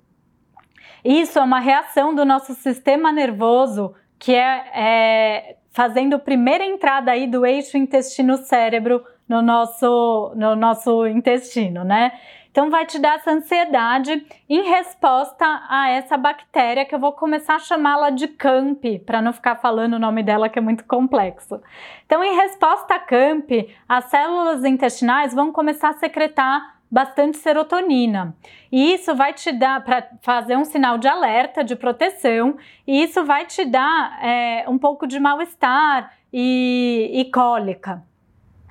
Isso 1.05 1.37
é 1.37 1.41
uma 1.41 1.59
reação 1.59 2.13
do 2.13 2.25
nosso 2.25 2.53
sistema 2.55 3.11
nervoso 3.11 3.93
que 4.17 4.33
é, 4.33 4.65
é 4.73 5.57
fazendo 5.69 6.15
a 6.15 6.19
primeira 6.19 6.65
entrada 6.65 7.11
aí 7.11 7.27
do 7.27 7.45
eixo 7.45 7.77
intestino-cérebro 7.77 9.03
no 9.29 9.43
nosso, 9.43 10.33
no 10.35 10.55
nosso 10.55 11.05
intestino, 11.05 11.83
né? 11.83 12.13
Então 12.57 12.71
vai 12.71 12.87
te 12.87 12.97
dar 12.97 13.17
essa 13.17 13.29
ansiedade 13.29 14.25
em 14.49 14.63
resposta 14.63 15.45
a 15.69 15.91
essa 15.91 16.17
bactéria 16.17 16.85
que 16.85 16.95
eu 16.95 16.97
vou 16.97 17.11
começar 17.11 17.53
a 17.53 17.59
chamá-la 17.59 18.09
de 18.09 18.27
CAMP, 18.27 18.97
para 19.05 19.21
não 19.21 19.31
ficar 19.31 19.57
falando 19.57 19.93
o 19.93 19.99
nome 19.99 20.23
dela 20.23 20.49
que 20.49 20.57
é 20.57 20.61
muito 20.61 20.83
complexo. 20.85 21.61
Então, 22.07 22.23
em 22.23 22.35
resposta 22.35 22.95
a 22.95 22.99
CAMP, 22.99 23.69
as 23.87 24.05
células 24.05 24.65
intestinais 24.65 25.35
vão 25.35 25.51
começar 25.51 25.89
a 25.89 25.99
secretar 25.99 26.79
bastante 26.89 27.37
serotonina. 27.37 28.35
E 28.71 28.91
isso 28.95 29.15
vai 29.15 29.33
te 29.33 29.51
dar 29.51 29.83
para 29.83 30.09
fazer 30.23 30.57
um 30.57 30.65
sinal 30.65 30.97
de 30.97 31.07
alerta, 31.07 31.63
de 31.63 31.75
proteção, 31.75 32.57
e 32.87 33.03
isso 33.03 33.23
vai 33.23 33.45
te 33.45 33.65
dar 33.65 34.17
é, 34.19 34.65
um 34.67 34.79
pouco 34.79 35.05
de 35.05 35.19
mal-estar 35.19 36.11
e, 36.33 37.11
e 37.13 37.25
cólica. 37.25 38.01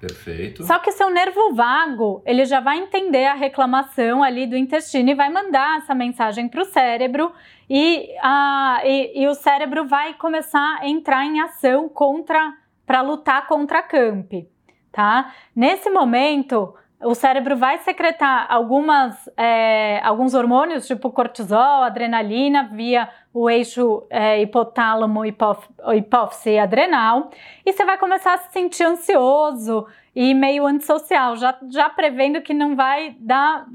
Perfeito. 0.01 0.63
Só 0.65 0.79
que 0.79 0.93
seu 0.93 1.09
nervo 1.11 1.55
vago, 1.55 2.23
ele 2.27 2.45
já 2.45 2.61
vai 2.61 2.79
entender 2.79 3.25
a 3.25 3.35
reclamação 3.35 4.23
ali 4.23 4.47
do 4.47 4.57
intestino 4.57 5.11
e 5.11 5.15
vai 5.15 5.31
mandar 5.31 5.79
essa 5.79 5.95
mensagem 5.95 6.49
para 6.49 6.61
o 6.61 6.67
cérebro 6.67 7.33
e, 7.69 8.11
e, 8.85 9.23
e, 9.23 9.27
o 9.27 9.35
cérebro 9.35 9.87
vai 9.87 10.15
começar 10.15 10.79
a 10.81 10.89
entrar 10.89 11.25
em 11.25 11.41
ação 11.41 11.89
contra 11.89 12.55
para 12.87 13.01
lutar 13.01 13.49
contra 13.49 13.81
a 13.81 13.83
CAMP, 13.83 14.47
tá? 14.93 15.35
Nesse 15.55 15.91
momento, 15.91 16.75
o 17.03 17.15
cérebro 17.15 17.57
vai 17.57 17.79
secretar 17.79 18.47
algumas, 18.49 19.29
é, 19.37 20.01
alguns 20.03 20.35
hormônios, 20.35 20.87
tipo 20.87 21.11
cortisol, 21.11 21.83
adrenalina, 21.83 22.71
via 22.73 23.09
o 23.35 23.51
eixo 23.51 24.07
é, 24.09 24.41
hipotálamo, 24.41 25.23
hipófise 25.27 26.59
adrenal, 26.59 27.31
e 27.65 27.73
você 27.73 27.85
vai 27.85 27.99
começar 27.99 28.35
a 28.35 28.39
se 28.39 28.53
sentir 28.53 28.85
ansioso 28.85 29.87
e 30.15 30.33
meio 30.33 30.67
antissocial, 30.67 31.37
já, 31.37 31.55
já 31.69 31.91
prevendo 31.91 32.41
que 32.41 32.55
não 32.55 32.75
vai 32.75 33.15
dar 33.21 33.67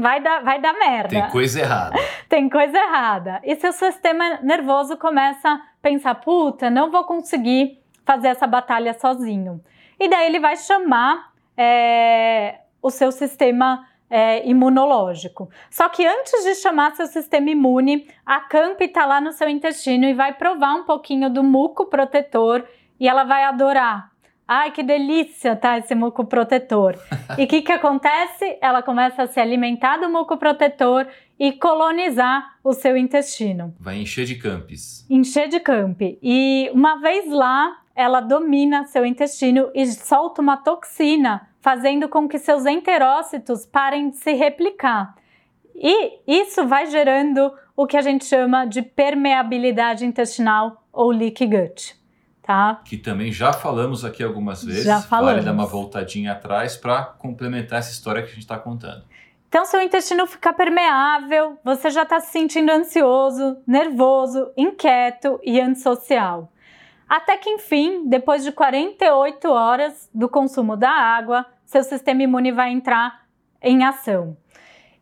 vai 0.00 0.20
dar, 0.20 0.42
vai 0.42 0.60
dar 0.60 0.72
merda. 0.74 1.08
Tem 1.08 1.28
coisa 1.30 1.60
errada. 1.60 1.98
Tem 2.28 2.48
coisa 2.48 2.78
errada. 2.78 3.40
E 3.42 3.56
seu 3.56 3.72
sistema 3.72 4.38
nervoso 4.40 4.96
começa 4.96 5.48
a 5.48 5.60
pensar: 5.82 6.14
puta, 6.14 6.70
não 6.70 6.92
vou 6.92 7.02
conseguir 7.04 7.80
fazer 8.06 8.28
essa 8.28 8.46
batalha 8.46 8.94
sozinho. 8.94 9.60
E 9.98 10.08
daí 10.08 10.26
ele 10.26 10.38
vai 10.38 10.56
chamar 10.56 11.33
é, 11.56 12.60
o 12.82 12.90
seu 12.90 13.10
sistema 13.10 13.86
é, 14.10 14.46
imunológico. 14.48 15.48
Só 15.70 15.88
que 15.88 16.06
antes 16.06 16.44
de 16.44 16.54
chamar 16.54 16.94
seu 16.94 17.06
sistema 17.06 17.50
imune, 17.50 18.08
a 18.24 18.40
CAMP 18.40 18.80
está 18.82 19.06
lá 19.06 19.20
no 19.20 19.32
seu 19.32 19.48
intestino 19.48 20.04
e 20.04 20.14
vai 20.14 20.32
provar 20.32 20.74
um 20.74 20.84
pouquinho 20.84 21.30
do 21.30 21.42
muco 21.42 21.86
protetor 21.86 22.64
e 22.98 23.08
ela 23.08 23.24
vai 23.24 23.44
adorar. 23.44 24.12
Ai, 24.46 24.70
que 24.72 24.82
delícia, 24.82 25.56
tá? 25.56 25.78
Esse 25.78 25.94
muco 25.94 26.26
protetor. 26.26 26.98
E 27.38 27.44
o 27.44 27.46
que, 27.48 27.62
que 27.62 27.72
acontece? 27.72 28.58
Ela 28.60 28.82
começa 28.82 29.22
a 29.22 29.26
se 29.26 29.40
alimentar 29.40 29.96
do 29.96 30.10
muco 30.10 30.36
protetor 30.36 31.08
e 31.38 31.52
colonizar 31.52 32.58
o 32.62 32.72
seu 32.72 32.96
intestino. 32.96 33.74
Vai 33.78 33.98
encher 33.98 34.24
de 34.24 34.36
campes. 34.36 35.06
Encher 35.10 35.48
de 35.48 35.60
campi. 35.60 36.18
E 36.22 36.70
uma 36.72 37.00
vez 37.00 37.30
lá, 37.30 37.78
ela 37.94 38.20
domina 38.20 38.84
seu 38.86 39.04
intestino 39.04 39.70
e 39.74 39.86
solta 39.86 40.40
uma 40.40 40.56
toxina 40.56 41.48
fazendo 41.60 42.08
com 42.08 42.28
que 42.28 42.38
seus 42.38 42.66
enterócitos 42.66 43.64
parem 43.64 44.10
de 44.10 44.16
se 44.18 44.32
replicar. 44.32 45.14
E 45.74 46.20
isso 46.26 46.66
vai 46.66 46.86
gerando 46.86 47.52
o 47.76 47.86
que 47.86 47.96
a 47.96 48.02
gente 48.02 48.24
chama 48.24 48.64
de 48.64 48.82
permeabilidade 48.82 50.04
intestinal 50.04 50.86
ou 50.92 51.10
leaky 51.10 51.46
gut. 51.46 51.96
Tá? 52.42 52.82
Que 52.84 52.98
também 52.98 53.32
já 53.32 53.54
falamos 53.54 54.04
aqui 54.04 54.22
algumas 54.22 54.62
vezes. 54.62 54.84
Já 54.84 55.00
falamos. 55.00 55.32
Vale 55.32 55.46
dar 55.46 55.52
uma 55.52 55.64
voltadinha 55.64 56.32
atrás 56.32 56.76
para 56.76 57.02
complementar 57.02 57.78
essa 57.78 57.90
história 57.90 58.22
que 58.22 58.28
a 58.28 58.34
gente 58.34 58.42
está 58.42 58.58
contando. 58.58 59.02
Então, 59.54 59.64
seu 59.64 59.80
intestino 59.80 60.26
fica 60.26 60.52
permeável, 60.52 61.56
você 61.62 61.88
já 61.88 62.02
está 62.02 62.18
se 62.18 62.32
sentindo 62.32 62.72
ansioso, 62.72 63.56
nervoso, 63.64 64.50
inquieto 64.56 65.38
e 65.44 65.60
antissocial. 65.60 66.50
Até 67.08 67.36
que, 67.36 67.48
enfim, 67.48 68.02
depois 68.08 68.42
de 68.42 68.50
48 68.50 69.48
horas 69.48 70.10
do 70.12 70.28
consumo 70.28 70.76
da 70.76 70.90
água, 70.90 71.46
seu 71.64 71.84
sistema 71.84 72.24
imune 72.24 72.50
vai 72.50 72.72
entrar 72.72 73.26
em 73.62 73.84
ação. 73.84 74.36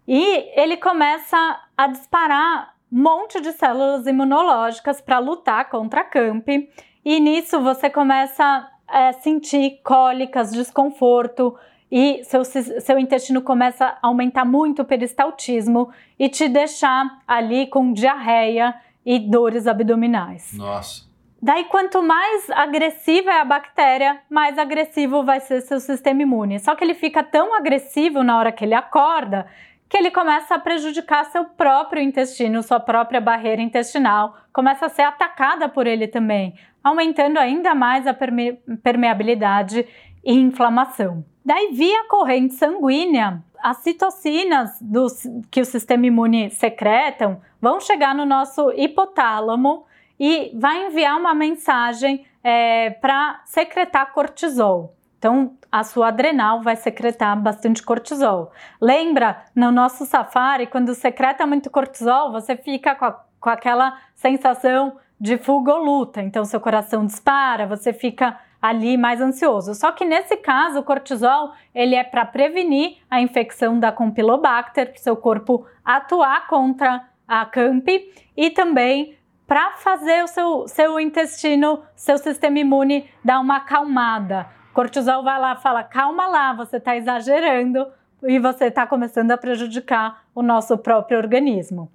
E 0.06 0.22
ele 0.54 0.76
começa 0.76 1.38
a 1.74 1.86
disparar 1.86 2.74
um 2.92 3.02
monte 3.04 3.40
de 3.40 3.52
células 3.52 4.06
imunológicas 4.06 5.00
para 5.00 5.18
lutar 5.18 5.70
contra 5.70 6.02
a 6.02 6.04
CAMP. 6.04 6.68
E 7.02 7.20
nisso 7.20 7.58
você 7.58 7.88
começa 7.88 8.68
a 8.86 9.14
sentir 9.14 9.80
cólicas, 9.82 10.52
desconforto, 10.52 11.58
e 11.92 12.24
seu, 12.24 12.42
seu 12.42 12.98
intestino 12.98 13.42
começa 13.42 13.84
a 13.84 13.98
aumentar 14.06 14.46
muito 14.46 14.80
o 14.80 14.84
peristaltismo 14.86 15.90
e 16.18 16.26
te 16.26 16.48
deixar 16.48 17.18
ali 17.28 17.66
com 17.66 17.92
diarreia 17.92 18.74
e 19.04 19.18
dores 19.18 19.66
abdominais. 19.66 20.54
Nossa. 20.56 21.02
Daí, 21.40 21.64
quanto 21.64 22.02
mais 22.02 22.48
agressiva 22.48 23.30
é 23.30 23.40
a 23.40 23.44
bactéria, 23.44 24.20
mais 24.30 24.56
agressivo 24.56 25.22
vai 25.22 25.40
ser 25.40 25.60
seu 25.60 25.78
sistema 25.80 26.22
imune. 26.22 26.58
Só 26.60 26.74
que 26.74 26.82
ele 26.82 26.94
fica 26.94 27.22
tão 27.22 27.54
agressivo 27.54 28.22
na 28.22 28.38
hora 28.38 28.52
que 28.52 28.64
ele 28.64 28.74
acorda 28.74 29.46
que 29.92 29.98
ele 29.98 30.10
começa 30.10 30.54
a 30.54 30.58
prejudicar 30.58 31.26
seu 31.26 31.44
próprio 31.44 32.02
intestino, 32.02 32.62
sua 32.62 32.80
própria 32.80 33.20
barreira 33.20 33.60
intestinal, 33.60 34.38
começa 34.50 34.86
a 34.86 34.88
ser 34.88 35.02
atacada 35.02 35.68
por 35.68 35.86
ele 35.86 36.08
também, 36.08 36.54
aumentando 36.82 37.38
ainda 37.38 37.74
mais 37.74 38.06
a 38.06 38.14
perme 38.14 38.54
permeabilidade 38.82 39.86
e 40.24 40.32
inflamação. 40.32 41.22
Daí, 41.44 41.72
via 41.72 42.06
corrente 42.08 42.54
sanguínea, 42.54 43.42
as 43.62 43.78
citocinas 43.78 44.70
do, 44.80 45.06
que 45.50 45.60
o 45.60 45.64
sistema 45.64 46.06
imune 46.06 46.50
secretam 46.50 47.40
vão 47.60 47.80
chegar 47.80 48.14
no 48.14 48.24
nosso 48.24 48.72
hipotálamo 48.72 49.84
e 50.18 50.50
vai 50.54 50.86
enviar 50.86 51.18
uma 51.18 51.34
mensagem 51.34 52.24
é, 52.42 52.90
para 52.90 53.40
secretar 53.44 54.12
cortisol. 54.12 54.94
Então, 55.18 55.56
a 55.70 55.84
sua 55.84 56.08
adrenal 56.08 56.60
vai 56.62 56.74
secretar 56.74 57.40
bastante 57.40 57.82
cortisol. 57.82 58.50
Lembra, 58.80 59.44
no 59.54 59.70
nosso 59.70 60.04
safari, 60.04 60.66
quando 60.66 60.94
secreta 60.94 61.46
muito 61.46 61.70
cortisol, 61.70 62.32
você 62.32 62.56
fica 62.56 62.94
com, 62.96 63.04
a, 63.04 63.24
com 63.40 63.48
aquela 63.48 63.96
sensação 64.16 64.96
de 65.20 65.38
fuga 65.38 65.74
ou 65.74 65.84
luta. 65.84 66.20
Então, 66.20 66.44
seu 66.44 66.60
coração 66.60 67.06
dispara, 67.06 67.66
você 67.66 67.92
fica 67.92 68.36
ali 68.62 68.96
mais 68.96 69.20
ansioso. 69.20 69.74
Só 69.74 69.90
que 69.90 70.04
nesse 70.04 70.36
caso, 70.36 70.78
o 70.78 70.84
cortisol 70.84 71.52
ele 71.74 71.96
é 71.96 72.04
para 72.04 72.24
prevenir 72.24 72.98
a 73.10 73.20
infecção 73.20 73.80
da 73.80 73.90
Campylobacter, 73.90 74.92
para 74.92 75.02
seu 75.02 75.16
corpo 75.16 75.66
atuar 75.84 76.46
contra 76.46 77.04
a 77.26 77.44
CAMP 77.44 77.88
e 78.36 78.50
também 78.50 79.18
para 79.48 79.72
fazer 79.72 80.22
o 80.22 80.28
seu, 80.28 80.68
seu 80.68 81.00
intestino, 81.00 81.82
seu 81.96 82.16
sistema 82.16 82.60
imune 82.60 83.10
dar 83.24 83.40
uma 83.40 83.56
acalmada. 83.56 84.46
O 84.70 84.74
cortisol 84.74 85.24
vai 85.24 85.40
lá 85.40 85.54
e 85.54 85.60
fala: 85.60 85.82
calma 85.82 86.28
lá, 86.28 86.52
você 86.52 86.76
está 86.76 86.96
exagerando 86.96 87.86
e 88.22 88.38
você 88.38 88.66
está 88.66 88.86
começando 88.86 89.32
a 89.32 89.36
prejudicar 89.36 90.22
o 90.34 90.42
nosso 90.42 90.78
próprio 90.78 91.18
organismo. 91.18 91.90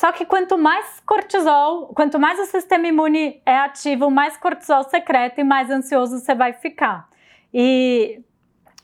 Só 0.00 0.12
que 0.12 0.24
quanto 0.24 0.56
mais 0.56 0.98
cortisol, 1.04 1.88
quanto 1.88 2.18
mais 2.18 2.40
o 2.40 2.46
sistema 2.46 2.86
imune 2.86 3.42
é 3.44 3.58
ativo, 3.58 4.10
mais 4.10 4.34
cortisol 4.34 4.82
secreta 4.84 5.42
e 5.42 5.44
mais 5.44 5.68
ansioso 5.70 6.18
você 6.18 6.34
vai 6.34 6.54
ficar. 6.54 7.06
E, 7.52 8.22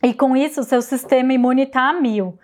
e 0.03 0.13
com 0.13 0.37
isso, 0.37 0.61
o 0.61 0.63
seu 0.63 0.83
sistema 0.83 1.33
imune 1.33 1.63
está 1.63 1.89
a 1.89 1.95
mil. 1.95 2.39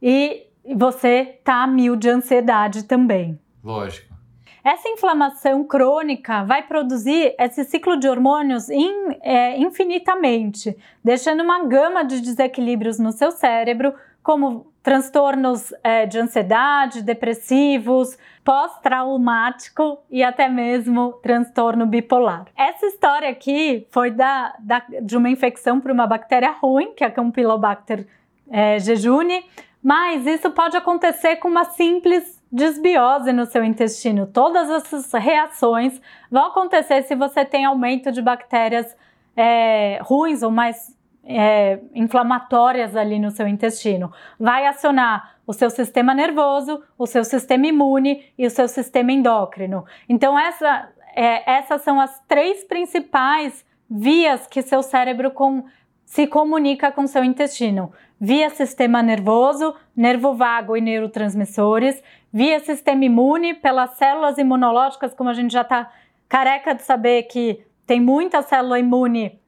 E 0.00 0.46
você 0.74 1.36
está 1.38 1.62
a 1.62 1.66
mil 1.66 1.94
de 1.94 2.08
ansiedade 2.08 2.84
também. 2.84 3.38
Lógico. 3.62 4.14
Essa 4.64 4.88
inflamação 4.88 5.62
crônica 5.62 6.42
vai 6.44 6.62
produzir 6.62 7.34
esse 7.38 7.64
ciclo 7.64 7.98
de 7.98 8.08
hormônios 8.08 8.70
in, 8.70 9.10
é, 9.20 9.58
infinitamente, 9.58 10.74
deixando 11.04 11.42
uma 11.42 11.66
gama 11.66 12.02
de 12.02 12.22
desequilíbrios 12.22 12.98
no 12.98 13.12
seu 13.12 13.30
cérebro, 13.30 13.92
como 14.22 14.72
transtornos 14.86 15.74
é, 15.82 16.06
de 16.06 16.16
ansiedade, 16.16 17.02
depressivos, 17.02 18.16
pós-traumático 18.44 19.98
e 20.08 20.22
até 20.22 20.48
mesmo 20.48 21.14
transtorno 21.14 21.84
bipolar. 21.84 22.46
Essa 22.56 22.86
história 22.86 23.28
aqui 23.28 23.84
foi 23.90 24.12
da, 24.12 24.54
da 24.60 24.80
de 25.02 25.16
uma 25.16 25.28
infecção 25.28 25.80
por 25.80 25.90
uma 25.90 26.06
bactéria 26.06 26.52
ruim, 26.52 26.92
que 26.94 27.02
é 27.02 27.08
a 27.08 27.10
Campylobacter 27.10 28.06
é, 28.48 28.78
jejuni, 28.78 29.44
mas 29.82 30.24
isso 30.24 30.52
pode 30.52 30.76
acontecer 30.76 31.34
com 31.34 31.48
uma 31.48 31.64
simples 31.64 32.40
desbiose 32.52 33.32
no 33.32 33.44
seu 33.44 33.64
intestino. 33.64 34.24
Todas 34.24 34.70
essas 34.70 35.12
reações 35.12 36.00
vão 36.30 36.46
acontecer 36.46 37.02
se 37.02 37.16
você 37.16 37.44
tem 37.44 37.64
aumento 37.64 38.12
de 38.12 38.22
bactérias 38.22 38.96
é, 39.36 39.98
ruins 40.02 40.44
ou 40.44 40.50
mais 40.52 40.95
é, 41.26 41.80
inflamatórias 41.94 42.94
ali 42.94 43.18
no 43.18 43.30
seu 43.30 43.48
intestino. 43.48 44.12
Vai 44.38 44.66
acionar 44.66 45.36
o 45.46 45.52
seu 45.52 45.68
sistema 45.68 46.14
nervoso, 46.14 46.82
o 46.96 47.06
seu 47.06 47.24
sistema 47.24 47.66
imune 47.66 48.24
e 48.38 48.46
o 48.46 48.50
seu 48.50 48.68
sistema 48.68 49.12
endócrino. 49.12 49.84
Então, 50.08 50.38
essa, 50.38 50.88
é, 51.14 51.58
essas 51.58 51.82
são 51.82 52.00
as 52.00 52.20
três 52.26 52.64
principais 52.64 53.64
vias 53.90 54.46
que 54.46 54.62
seu 54.62 54.82
cérebro 54.82 55.30
com, 55.30 55.64
se 56.04 56.26
comunica 56.26 56.92
com 56.92 57.06
seu 57.06 57.24
intestino: 57.24 57.92
via 58.20 58.48
sistema 58.50 59.02
nervoso, 59.02 59.74
nervo 59.96 60.34
vago 60.34 60.76
e 60.76 60.80
neurotransmissores, 60.80 62.02
via 62.32 62.60
sistema 62.60 63.04
imune, 63.04 63.54
pelas 63.54 63.90
células 63.90 64.38
imunológicas, 64.38 65.12
como 65.12 65.30
a 65.30 65.34
gente 65.34 65.52
já 65.52 65.62
está 65.62 65.90
careca 66.28 66.74
de 66.74 66.82
saber 66.82 67.24
que 67.24 67.64
tem 67.86 68.00
muita 68.00 68.42
célula 68.42 68.80
imune 68.80 69.40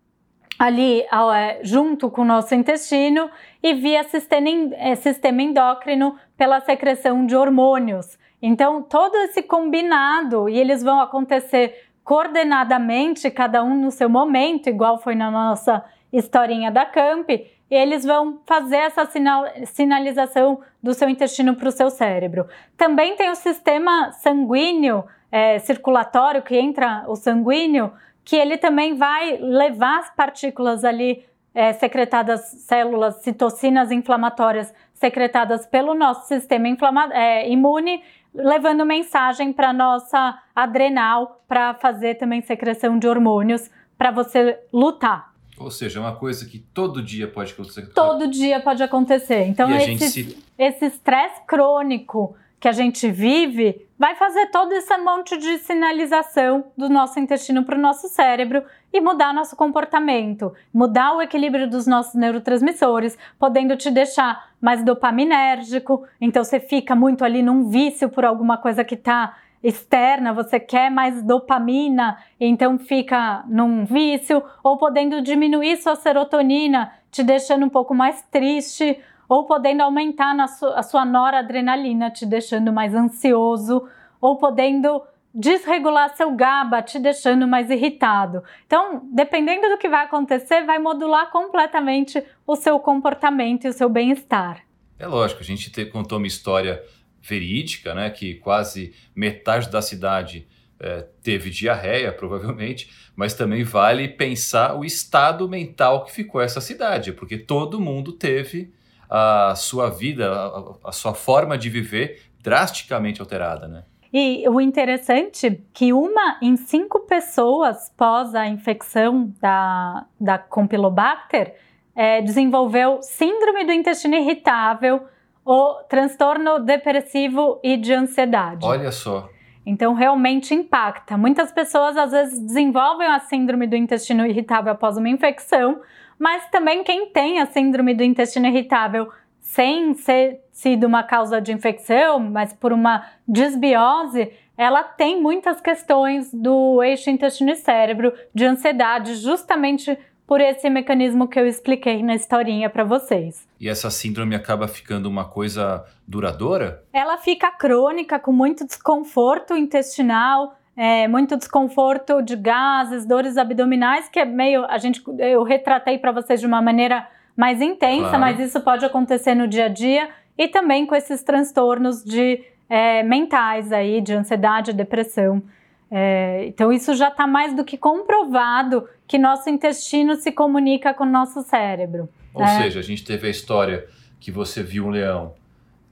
ali 0.59 1.03
é, 1.03 1.61
junto 1.62 2.11
com 2.11 2.23
o 2.23 2.25
nosso 2.25 2.55
intestino 2.55 3.31
e 3.62 3.75
via 3.75 4.03
sistema, 4.05 4.49
é, 4.75 4.94
sistema 4.97 5.42
endócrino 5.42 6.16
pela 6.37 6.61
secreção 6.61 7.25
de 7.25 7.37
hormônios. 7.37 8.18
Então, 8.42 8.83
todo 8.83 9.16
esse 9.16 9.42
combinado, 9.42 10.49
e 10.49 10.59
eles 10.59 10.83
vão 10.83 11.01
acontecer 11.01 11.88
coordenadamente, 12.03 13.31
cada 13.31 13.62
um 13.62 13.75
no 13.75 13.90
seu 13.90 14.09
momento, 14.09 14.68
igual 14.68 14.99
foi 14.99 15.14
na 15.14 15.31
nossa 15.31 15.85
historinha 16.12 16.71
da 16.71 16.87
Camp, 16.87 17.29
eles 17.71 18.05
vão 18.05 18.40
fazer 18.47 18.79
essa 18.79 19.05
sinal, 19.05 19.44
sinalização 19.66 20.61
do 20.83 20.94
seu 20.94 21.09
intestino 21.09 21.55
para 21.55 21.68
o 21.68 21.73
seu 21.73 21.90
cérebro. 21.90 22.47
Também 22.77 23.14
tem 23.14 23.31
o 23.31 23.35
sistema 23.35 24.11
sanguíneo 24.12 25.05
é, 25.31 25.59
circulatório, 25.59 26.42
que 26.42 26.57
entra 26.57 27.05
o 27.07 27.14
sanguíneo, 27.14 27.92
que 28.28 28.36
ele 28.36 28.58
também 28.58 28.94
vai 28.94 29.38
levar 29.38 30.00
as 30.00 30.10
partículas 30.14 30.84
ali 30.84 31.24
é, 31.54 31.72
secretadas, 31.72 32.42
células, 32.42 33.22
citocinas 33.22 33.90
inflamatórias 33.90 34.70
secretadas 34.92 35.64
pelo 35.64 35.94
nosso 35.94 36.28
sistema 36.28 36.68
é, 37.14 37.50
imune, 37.50 38.02
levando 38.34 38.84
mensagem 38.84 39.50
para 39.50 39.72
nossa 39.72 40.38
adrenal 40.54 41.42
para 41.48 41.72
fazer 41.72 42.16
também 42.16 42.42
secreção 42.42 42.98
de 42.98 43.08
hormônios 43.08 43.70
para 43.96 44.10
você 44.10 44.58
lutar. 44.70 45.32
Ou 45.56 45.70
seja, 45.70 45.98
é 45.98 46.02
uma 46.02 46.14
coisa 46.14 46.44
que 46.44 46.58
todo 46.58 47.02
dia 47.02 47.28
pode 47.28 47.54
acontecer. 47.54 47.86
Todo 47.94 48.28
dia 48.28 48.60
pode 48.60 48.82
acontecer. 48.82 49.46
Então, 49.46 49.74
esse, 49.74 50.10
se... 50.10 50.44
esse 50.58 50.84
estresse 50.84 51.40
crônico 51.46 52.36
que 52.61 52.68
a 52.68 52.73
gente 52.73 53.11
vive 53.11 53.87
vai 53.99 54.14
fazer 54.14 54.47
todo 54.47 54.73
esse 54.73 54.97
monte 54.99 55.37
de 55.37 55.59
sinalização 55.59 56.64
do 56.77 56.88
nosso 56.88 57.18
intestino 57.18 57.64
para 57.64 57.77
o 57.77 57.81
nosso 57.81 58.09
cérebro 58.09 58.62
e 58.92 59.01
mudar 59.01 59.35
nosso 59.35 59.57
comportamento, 59.57 60.53
mudar 60.73 61.14
o 61.14 61.23
equilíbrio 61.23 61.68
dos 61.68 61.87
nossos 61.87 62.14
neurotransmissores, 62.14 63.18
podendo 63.38 63.77
te 63.77 63.90
deixar 63.90 64.51
mais 64.61 64.85
dopaminérgico. 64.85 66.05
Então 66.21 66.44
você 66.44 66.61
fica 66.61 66.94
muito 66.94 67.25
ali 67.25 67.42
num 67.42 67.68
vício 67.68 68.09
por 68.09 68.25
alguma 68.25 68.57
coisa 68.57 68.85
que 68.85 68.94
está 68.94 69.37
externa, 69.62 70.33
você 70.33 70.61
quer 70.61 70.90
mais 70.90 71.23
dopamina, 71.23 72.16
então 72.38 72.79
fica 72.79 73.44
num 73.49 73.85
vício, 73.85 74.42
ou 74.62 74.79
podendo 74.79 75.21
diminuir 75.21 75.77
sua 75.79 75.97
serotonina, 75.97 76.92
te 77.11 77.25
deixando 77.25 77.66
um 77.66 77.68
pouco 77.68 77.92
mais 77.92 78.23
triste 78.31 78.99
ou 79.28 79.44
podendo 79.44 79.82
aumentar 79.82 80.34
su 80.48 80.66
a 80.66 80.82
sua 80.82 81.04
noradrenalina, 81.04 82.10
te 82.10 82.24
deixando 82.24 82.72
mais 82.72 82.94
ansioso, 82.94 83.86
ou 84.20 84.36
podendo 84.36 85.02
desregular 85.34 86.16
seu 86.16 86.34
GABA, 86.34 86.82
te 86.82 86.98
deixando 86.98 87.46
mais 87.46 87.70
irritado. 87.70 88.42
Então, 88.66 89.06
dependendo 89.12 89.68
do 89.68 89.78
que 89.78 89.88
vai 89.88 90.04
acontecer, 90.04 90.64
vai 90.64 90.78
modular 90.78 91.30
completamente 91.30 92.22
o 92.46 92.56
seu 92.56 92.80
comportamento 92.80 93.64
e 93.64 93.68
o 93.68 93.72
seu 93.72 93.88
bem-estar. 93.88 94.64
É 94.98 95.06
lógico, 95.06 95.42
a 95.42 95.44
gente 95.44 95.70
te, 95.70 95.84
contou 95.84 96.18
uma 96.18 96.26
história 96.26 96.82
verídica, 97.22 97.94
né, 97.94 98.10
que 98.10 98.34
quase 98.36 98.94
metade 99.14 99.70
da 99.70 99.82
cidade 99.82 100.48
é, 100.80 101.06
teve 101.22 101.50
diarreia, 101.50 102.12
provavelmente, 102.12 102.90
mas 103.14 103.34
também 103.34 103.62
vale 103.62 104.08
pensar 104.08 104.76
o 104.76 104.84
estado 104.84 105.48
mental 105.48 106.04
que 106.04 106.12
ficou 106.12 106.40
essa 106.40 106.60
cidade, 106.60 107.12
porque 107.12 107.36
todo 107.36 107.80
mundo 107.80 108.12
teve 108.12 108.72
a 109.09 109.55
sua 109.57 109.90
vida, 109.90 110.31
a, 110.33 110.88
a 110.88 110.92
sua 110.92 111.14
forma 111.14 111.57
de 111.57 111.71
viver 111.71 112.23
drasticamente 112.42 113.21
alterada, 113.21 113.66
né? 113.66 113.85
E 114.12 114.49
o 114.49 114.61
interessante 114.61 115.47
é 115.47 115.59
que 115.73 115.92
uma 115.92 116.38
em 116.40 116.57
cinco 116.57 117.01
pessoas 117.01 117.92
pós 117.97 118.35
a 118.35 118.47
infecção 118.47 119.33
da, 119.40 120.07
da 120.18 120.38
Campylobacter 120.38 121.55
é, 121.94 122.23
desenvolveu 122.23 123.03
síndrome 123.03 123.66
do 123.66 123.73
intestino 123.73 124.14
irritável 124.14 125.03
ou 125.44 125.75
transtorno 125.88 126.59
depressivo 126.59 127.61
e 127.62 127.77
de 127.77 127.92
ansiedade. 127.92 128.64
Olha 128.64 128.92
só. 128.92 129.29
Então, 129.66 129.92
realmente 129.92 130.55
impacta. 130.55 131.18
Muitas 131.18 131.53
pessoas 131.53 131.94
às 131.97 132.12
vezes 132.12 132.38
desenvolvem 132.40 133.07
a 133.07 133.18
síndrome 133.21 133.66
do 133.66 133.77
intestino 133.77 134.27
irritável 134.27 134.73
após 134.73 134.97
uma 134.97 135.11
infecção, 135.11 135.81
mas 136.18 136.48
também 136.50 136.83
quem 136.83 137.07
tem 137.11 137.40
a 137.40 137.46
síndrome 137.46 137.94
do 137.94 138.02
intestino 138.02 138.46
irritável 138.46 139.11
sem 139.40 139.94
ser 139.94 140.40
sido 140.52 140.87
uma 140.87 141.02
causa 141.02 141.40
de 141.40 141.52
infecção, 141.52 142.18
mas 142.18 142.52
por 142.52 142.72
uma 142.72 143.07
desbiose, 143.26 144.31
ela 144.57 144.83
tem 144.83 145.22
muitas 145.22 145.61
questões 145.61 146.33
do 146.35 146.83
eixo 146.83 147.09
intestino 147.09 147.52
e 147.52 147.57
cérebro, 147.57 148.12
de 148.35 148.44
ansiedade, 148.44 149.14
justamente 149.14 149.96
por 150.26 150.42
esse 150.42 150.68
mecanismo 150.68 151.26
que 151.26 151.40
eu 151.40 151.46
expliquei 151.46 152.02
na 152.02 152.14
historinha 152.14 152.68
para 152.68 152.85
vocês. 152.85 153.48
E 153.59 153.66
essa 153.66 153.90
síndrome 153.90 154.35
acaba 154.35 154.68
ficando 154.68 155.07
uma 155.07 155.24
coisa 155.24 155.87
duradoura? 156.07 156.85
Ela 156.92 157.16
fica 157.16 157.50
crônica, 157.50 158.18
com 158.18 158.31
muito 158.31 158.66
desconforto 158.66 159.57
intestinal, 159.57 160.58
é, 160.78 161.08
muito 161.08 161.36
desconforto 161.36 162.22
de 162.22 162.36
gases, 162.36 163.04
dores 163.04 163.36
abdominais, 163.36 164.08
que 164.08 164.20
é 164.20 164.24
meio 164.24 164.64
a 164.66 164.78
gente 164.78 165.02
eu 165.18 165.42
retratei 165.42 165.98
para 165.98 166.12
vocês 166.12 166.38
de 166.38 166.46
uma 166.46 166.62
maneira 166.62 167.04
mais 167.36 167.60
intensa, 167.60 168.10
claro. 168.10 168.20
mas 168.20 168.38
isso 168.38 168.60
pode 168.60 168.84
acontecer 168.84 169.34
no 169.34 169.48
dia 169.48 169.64
a 169.64 169.68
dia 169.68 170.08
e 170.38 170.46
também 170.46 170.86
com 170.86 170.94
esses 170.94 171.24
transtornos 171.24 172.04
de 172.04 172.44
é, 172.70 173.02
mentais 173.02 173.72
aí, 173.72 174.00
de 174.00 174.14
ansiedade, 174.14 174.72
depressão. 174.72 175.42
É, 175.90 176.44
então 176.46 176.72
isso 176.72 176.94
já 176.94 177.08
está 177.08 177.26
mais 177.26 177.56
do 177.56 177.64
que 177.64 177.76
comprovado 177.76 178.88
que 179.08 179.18
nosso 179.18 179.50
intestino 179.50 180.14
se 180.14 180.30
comunica 180.30 180.94
com 180.94 181.02
o 181.02 181.10
nosso 181.10 181.42
cérebro. 181.42 182.08
Ou 182.32 182.42
né? 182.42 182.62
seja, 182.62 182.78
a 182.78 182.82
gente 182.84 183.04
teve 183.04 183.26
a 183.26 183.30
história 183.30 183.84
que 184.20 184.30
você 184.30 184.62
viu 184.62 184.86
um 184.86 184.90
leão 184.90 185.34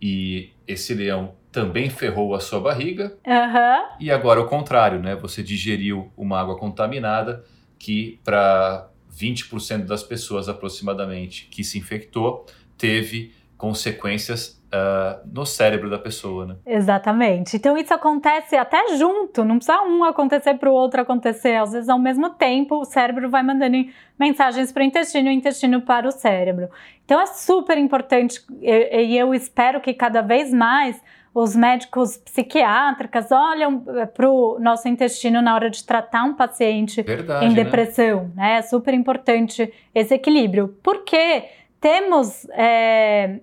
e 0.00 0.50
esse 0.68 0.94
leão 0.94 1.34
também 1.56 1.88
ferrou 1.88 2.34
a 2.34 2.40
sua 2.40 2.60
barriga. 2.60 3.16
Uhum. 3.26 3.96
E 3.98 4.10
agora 4.10 4.38
o 4.38 4.44
contrário, 4.44 5.00
né? 5.00 5.16
Você 5.16 5.42
digeriu 5.42 6.12
uma 6.14 6.38
água 6.38 6.58
contaminada 6.58 7.42
que 7.78 8.20
para 8.22 8.90
20% 9.10 9.86
das 9.86 10.02
pessoas 10.02 10.50
aproximadamente 10.50 11.48
que 11.50 11.64
se 11.64 11.78
infectou 11.78 12.44
teve 12.76 13.34
consequências 13.56 14.62
uh, 14.66 15.26
no 15.32 15.46
cérebro 15.46 15.88
da 15.88 15.98
pessoa, 15.98 16.44
né? 16.44 16.56
Exatamente. 16.66 17.56
Então 17.56 17.74
isso 17.74 17.94
acontece 17.94 18.54
até 18.54 18.94
junto, 18.98 19.42
não 19.42 19.56
precisa 19.56 19.80
um 19.80 20.04
acontecer 20.04 20.58
para 20.58 20.68
o 20.68 20.74
outro 20.74 21.00
acontecer. 21.00 21.56
Às 21.56 21.72
vezes 21.72 21.88
ao 21.88 21.98
mesmo 21.98 22.28
tempo 22.28 22.76
o 22.76 22.84
cérebro 22.84 23.30
vai 23.30 23.42
mandando 23.42 23.78
mensagens 24.18 24.70
para 24.70 24.82
o 24.82 24.84
intestino 24.84 25.28
e 25.28 25.30
o 25.30 25.32
intestino 25.32 25.80
para 25.80 26.06
o 26.06 26.12
cérebro. 26.12 26.68
Então 27.02 27.18
é 27.18 27.24
super 27.24 27.78
importante 27.78 28.44
e 28.60 29.16
eu 29.16 29.32
espero 29.32 29.80
que 29.80 29.94
cada 29.94 30.20
vez 30.20 30.52
mais 30.52 31.00
os 31.38 31.54
médicos 31.54 32.16
psiquiátricos 32.16 33.30
olham 33.30 33.84
eh, 33.88 34.06
para 34.06 34.26
o 34.26 34.58
nosso 34.58 34.88
intestino 34.88 35.42
na 35.42 35.54
hora 35.54 35.68
de 35.68 35.84
tratar 35.84 36.24
um 36.24 36.32
paciente 36.32 37.02
Verdade, 37.02 37.44
em 37.44 37.50
né? 37.50 37.54
depressão. 37.62 38.32
Né? 38.34 38.56
É 38.56 38.62
super 38.62 38.94
importante 38.94 39.70
esse 39.94 40.14
equilíbrio. 40.14 40.74
Porque 40.82 41.44
temos 41.78 42.48
é, 42.52 43.38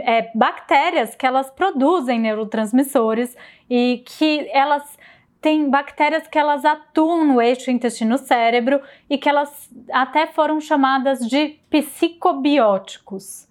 é, 0.00 0.30
bactérias 0.34 1.14
que 1.14 1.24
elas 1.24 1.48
produzem 1.48 2.18
neurotransmissores 2.18 3.36
e 3.70 4.02
que 4.04 4.50
elas 4.52 4.98
têm 5.40 5.70
bactérias 5.70 6.26
que 6.26 6.40
elas 6.40 6.64
atuam 6.64 7.24
no 7.24 7.40
eixo 7.40 7.70
intestino-cérebro 7.70 8.80
e 9.08 9.16
que 9.16 9.28
elas 9.28 9.70
até 9.92 10.26
foram 10.26 10.60
chamadas 10.60 11.20
de 11.20 11.56
psicobióticos. 11.70 13.46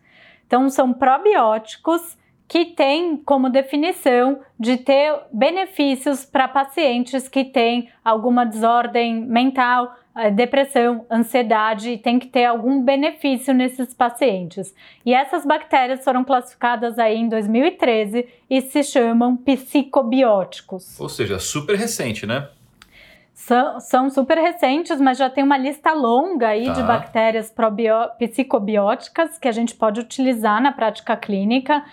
Então, 0.46 0.70
são 0.70 0.92
probióticos 0.92 2.18
que 2.48 2.66
tem 2.66 3.18
como 3.18 3.50
definição 3.50 4.40
de 4.58 4.78
ter 4.78 5.14
benefícios 5.34 6.26
para 6.26 6.48
pacientes 6.48 7.28
que 7.28 7.44
têm 7.44 7.90
alguma 8.04 8.46
desordem 8.46 9.20
mental, 9.22 9.94
eh, 10.16 10.32
depressão, 10.32 11.06
ansiedade, 11.12 11.92
e 11.92 11.98
tem 11.98 12.18
que 12.18 12.28
ter 12.28 12.46
algum 12.46 12.82
benefício 12.82 13.54
nesses 13.54 13.94
pacientes. 13.94 14.74
E 15.06 15.14
essas 15.14 15.46
bactérias 15.46 16.04
foram 16.04 16.24
classificadas 16.24 16.98
aí 16.98 17.18
em 17.18 17.28
2013 17.28 18.26
e 18.50 18.62
se 18.62 18.82
chamam 18.82 19.36
psicobióticos. 19.36 20.98
Ou 21.00 21.10
seja, 21.10 21.40
super 21.40 21.76
recente, 21.76 22.26
né? 22.26 22.48
São, 23.34 23.80
são 23.80 24.10
super 24.10 24.38
recentes, 24.38 25.00
mas 25.00 25.18
já 25.18 25.30
tem 25.30 25.44
uma 25.44 25.58
lista 25.58 25.94
longa 25.94 26.48
aí 26.48 26.66
tá. 26.66 26.72
de 26.72 26.82
bactérias 26.82 27.54
psicobióticas 28.18 29.38
que 29.38 29.48
a 29.48 29.52
gente 29.52 29.76
pode 29.76 30.00
utilizar 30.00 30.62
na 30.62 30.72
prática 30.72 31.16
clínica. 31.16 31.86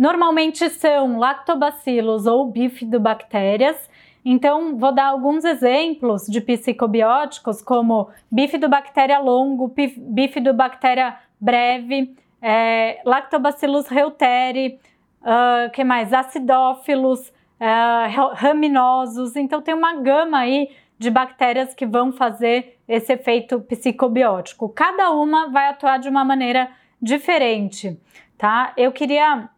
Normalmente 0.00 0.70
são 0.70 1.18
lactobacilos 1.18 2.26
ou 2.26 2.46
bifidobactérias. 2.46 3.76
Então, 4.24 4.78
vou 4.78 4.92
dar 4.92 5.08
alguns 5.08 5.44
exemplos 5.44 6.24
de 6.26 6.40
psicobióticos, 6.40 7.60
como 7.60 8.08
bifidobactéria 8.32 9.18
longo, 9.18 9.70
bifidobactéria 9.98 11.18
breve, 11.38 12.16
é, 12.40 13.02
lactobacillus 13.04 13.88
reuteri, 13.88 14.80
uh, 15.20 15.70
que 15.70 15.84
mais? 15.84 16.14
Acidófilos, 16.14 17.28
uh, 17.28 18.32
raminosos. 18.32 19.36
Então, 19.36 19.60
tem 19.60 19.74
uma 19.74 19.96
gama 19.96 20.38
aí 20.38 20.70
de 20.98 21.10
bactérias 21.10 21.74
que 21.74 21.84
vão 21.84 22.10
fazer 22.10 22.78
esse 22.88 23.12
efeito 23.12 23.60
psicobiótico. 23.60 24.66
Cada 24.70 25.10
uma 25.10 25.50
vai 25.50 25.68
atuar 25.68 25.98
de 25.98 26.08
uma 26.08 26.24
maneira 26.24 26.70
diferente, 27.02 28.00
tá? 28.38 28.72
Eu 28.78 28.92
queria 28.92 29.50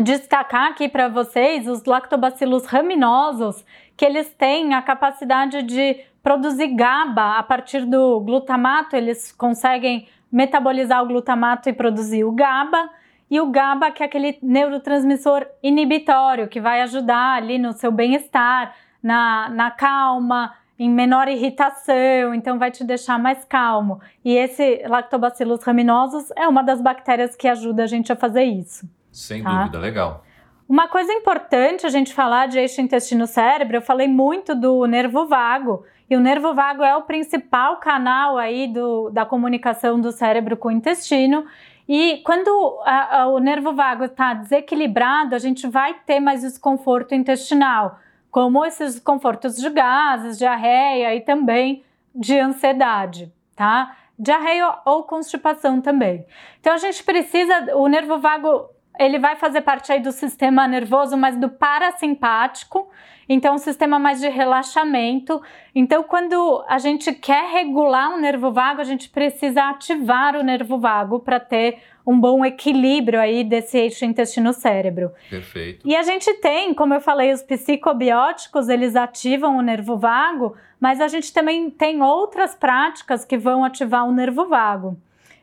destacar 0.00 0.70
aqui 0.70 0.88
para 0.88 1.08
vocês 1.08 1.68
os 1.68 1.84
lactobacilos 1.84 2.66
raminosos, 2.66 3.64
que 3.96 4.04
eles 4.04 4.32
têm 4.34 4.74
a 4.74 4.82
capacidade 4.82 5.62
de 5.62 6.00
produzir 6.22 6.68
GABA 6.68 7.38
a 7.38 7.42
partir 7.42 7.84
do 7.84 8.20
glutamato, 8.20 8.96
eles 8.96 9.32
conseguem 9.32 10.08
metabolizar 10.30 11.02
o 11.02 11.06
glutamato 11.06 11.68
e 11.68 11.72
produzir 11.72 12.24
o 12.24 12.32
GABA. 12.32 12.88
E 13.30 13.40
o 13.40 13.50
GABA, 13.50 13.90
que 13.90 14.02
é 14.02 14.06
aquele 14.06 14.38
neurotransmissor 14.42 15.46
inibitório, 15.62 16.48
que 16.48 16.60
vai 16.60 16.82
ajudar 16.82 17.36
ali 17.36 17.58
no 17.58 17.72
seu 17.72 17.90
bem-estar, 17.90 18.74
na, 19.02 19.48
na 19.48 19.70
calma, 19.70 20.54
em 20.78 20.88
menor 20.88 21.28
irritação, 21.28 22.34
então 22.34 22.58
vai 22.58 22.70
te 22.70 22.84
deixar 22.84 23.18
mais 23.18 23.44
calmo. 23.44 24.00
E 24.24 24.34
esse 24.34 24.82
Lactobacillus 24.86 25.62
raminosus 25.62 26.30
é 26.36 26.46
uma 26.46 26.62
das 26.62 26.80
bactérias 26.80 27.36
que 27.36 27.48
ajuda 27.48 27.84
a 27.84 27.86
gente 27.86 28.12
a 28.12 28.16
fazer 28.16 28.44
isso. 28.44 28.88
Sem 29.12 29.42
tá? 29.42 29.58
dúvida, 29.58 29.78
legal. 29.78 30.24
Uma 30.68 30.88
coisa 30.88 31.12
importante 31.12 31.86
a 31.86 31.90
gente 31.90 32.14
falar 32.14 32.48
de 32.48 32.58
eixo 32.58 32.80
intestino-cérebro, 32.80 33.76
eu 33.76 33.82
falei 33.82 34.08
muito 34.08 34.54
do 34.54 34.86
nervo 34.86 35.26
vago, 35.26 35.84
e 36.08 36.16
o 36.16 36.20
nervo 36.20 36.54
vago 36.54 36.82
é 36.82 36.96
o 36.96 37.02
principal 37.02 37.76
canal 37.76 38.38
aí 38.38 38.66
do, 38.68 39.10
da 39.10 39.24
comunicação 39.24 40.00
do 40.00 40.10
cérebro 40.10 40.56
com 40.56 40.68
o 40.68 40.72
intestino. 40.72 41.46
E 41.88 42.22
quando 42.24 42.80
a, 42.84 43.20
a, 43.20 43.26
o 43.28 43.38
nervo 43.38 43.74
vago 43.74 44.04
está 44.04 44.34
desequilibrado, 44.34 45.34
a 45.34 45.38
gente 45.38 45.66
vai 45.66 45.94
ter 46.06 46.20
mais 46.20 46.42
desconforto 46.42 47.14
intestinal, 47.14 47.98
como 48.30 48.64
esses 48.64 48.94
desconfortos 48.94 49.56
de 49.56 49.68
gases, 49.68 50.38
diarreia 50.38 51.14
e 51.14 51.20
também 51.20 51.84
de 52.14 52.38
ansiedade, 52.38 53.32
tá? 53.54 53.96
Diarreia 54.18 54.78
ou 54.84 55.02
constipação 55.04 55.80
também. 55.80 56.24
Então 56.60 56.72
a 56.72 56.78
gente 56.78 57.02
precisa, 57.04 57.74
o 57.74 57.88
nervo 57.88 58.18
vago 58.18 58.70
ele 59.02 59.18
vai 59.18 59.36
fazer 59.36 59.60
parte 59.62 59.92
aí 59.92 60.00
do 60.00 60.12
sistema 60.12 60.66
nervoso, 60.68 61.16
mas 61.16 61.36
do 61.36 61.48
parasimpático, 61.48 62.88
então 63.28 63.54
um 63.54 63.58
sistema 63.58 63.98
mais 63.98 64.20
de 64.20 64.28
relaxamento. 64.28 65.40
Então, 65.74 66.02
quando 66.02 66.64
a 66.68 66.78
gente 66.78 67.12
quer 67.12 67.50
regular 67.52 68.14
o 68.14 68.20
nervo 68.20 68.52
vago, 68.52 68.80
a 68.80 68.84
gente 68.84 69.08
precisa 69.08 69.64
ativar 69.70 70.36
o 70.36 70.42
nervo 70.42 70.78
vago 70.78 71.20
para 71.20 71.40
ter 71.40 71.78
um 72.06 72.18
bom 72.18 72.44
equilíbrio 72.44 73.20
aí 73.20 73.44
desse 73.44 73.78
eixo 73.78 74.04
intestino-cérebro. 74.04 75.12
Perfeito. 75.30 75.86
E 75.86 75.94
a 75.94 76.02
gente 76.02 76.32
tem, 76.34 76.74
como 76.74 76.94
eu 76.94 77.00
falei, 77.00 77.32
os 77.32 77.42
psicobióticos, 77.42 78.68
eles 78.68 78.96
ativam 78.96 79.56
o 79.56 79.62
nervo 79.62 79.96
vago, 79.96 80.56
mas 80.80 81.00
a 81.00 81.06
gente 81.06 81.32
também 81.32 81.70
tem 81.70 82.02
outras 82.02 82.54
práticas 82.54 83.24
que 83.24 83.38
vão 83.38 83.64
ativar 83.64 84.06
o 84.06 84.12
nervo 84.12 84.48
vago. 84.48 84.98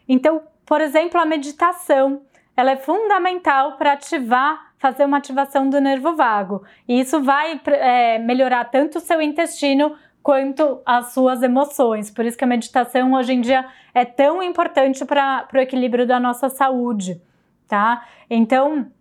Então, 0.08 0.42
por 0.66 0.82
exemplo, 0.82 1.20
a 1.20 1.26
meditação, 1.26 2.22
ela 2.60 2.72
é 2.72 2.76
fundamental 2.76 3.78
para 3.78 3.94
ativar, 3.94 4.74
fazer 4.78 5.06
uma 5.06 5.18
ativação 5.18 5.70
do 5.70 5.80
nervo 5.80 6.16
vago. 6.16 6.64
E 6.88 7.00
isso 7.00 7.22
vai 7.22 7.60
é, 7.66 8.20
melhorar 8.20 8.66
tanto 8.66 8.98
o 8.98 9.02
seu 9.02 9.22
intestino 9.22 9.96
quanto 10.22 10.82
as 10.86 11.14
suas 11.14 11.42
emoções. 11.42 12.12
Por 12.12 12.26
isso 12.26 12.38
que 12.38 12.44
a 12.44 12.48
meditação 12.48 13.14
hoje 13.14 13.34
em 13.34 13.42
dia 13.42 13.66
é 13.94 14.06
tão 14.06 14.44
importante 14.44 15.04
para 15.06 15.48
o 15.54 15.58
equilíbrio 15.58 16.06
da 16.06 16.20
nossa 16.20 16.50
saúde, 16.50 17.22
tá? 17.68 18.06
Então, 18.30 18.92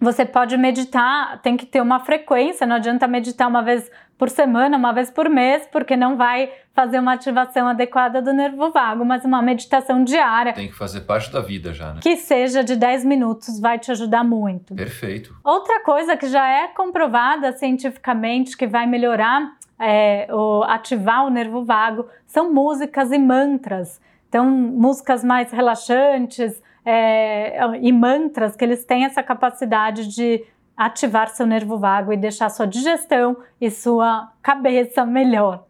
você 0.00 0.24
pode 0.24 0.56
meditar, 0.56 1.40
tem 1.40 1.56
que 1.56 1.64
ter 1.64 1.80
uma 1.80 2.00
frequência, 2.00 2.66
não 2.66 2.76
adianta 2.76 3.06
meditar 3.06 3.48
uma 3.48 3.62
vez 3.62 3.90
por 4.16 4.30
semana, 4.30 4.76
uma 4.76 4.92
vez 4.92 5.10
por 5.10 5.28
mês, 5.28 5.68
porque 5.70 5.96
não 5.96 6.16
vai 6.16 6.50
fazer 6.72 6.98
uma 6.98 7.12
ativação 7.12 7.68
adequada 7.68 8.22
do 8.22 8.32
nervo 8.32 8.70
vago, 8.70 9.04
mas 9.04 9.24
uma 9.24 9.42
meditação 9.42 10.04
diária. 10.04 10.52
Tem 10.52 10.68
que 10.68 10.74
fazer 10.74 11.02
parte 11.02 11.32
da 11.32 11.40
vida 11.40 11.72
já, 11.72 11.92
né? 11.92 12.00
Que 12.02 12.16
seja 12.16 12.62
de 12.62 12.76
10 12.76 13.04
minutos, 13.04 13.60
vai 13.60 13.78
te 13.78 13.90
ajudar 13.90 14.24
muito. 14.24 14.74
Perfeito. 14.74 15.36
Outra 15.42 15.80
coisa 15.82 16.16
que 16.16 16.28
já 16.28 16.46
é 16.48 16.68
comprovada 16.68 17.52
cientificamente 17.52 18.56
que 18.56 18.66
vai 18.66 18.86
melhorar 18.86 19.52
é, 19.78 20.26
o, 20.32 20.62
ativar 20.64 21.26
o 21.26 21.30
nervo 21.30 21.64
vago 21.64 22.06
são 22.26 22.52
músicas 22.52 23.10
e 23.12 23.18
mantras. 23.18 24.00
Então, 24.28 24.48
músicas 24.50 25.22
mais 25.22 25.52
relaxantes 25.52 26.60
é, 26.84 27.78
e 27.80 27.92
mantras 27.92 28.56
que 28.56 28.64
eles 28.64 28.84
têm 28.84 29.04
essa 29.04 29.22
capacidade 29.22 30.08
de 30.08 30.44
ativar 30.76 31.28
seu 31.28 31.46
nervo 31.46 31.78
vago 31.78 32.12
e 32.12 32.16
deixar 32.16 32.48
sua 32.48 32.66
digestão 32.66 33.36
e 33.60 33.70
sua 33.70 34.30
cabeça 34.42 35.04
melhor. 35.04 35.64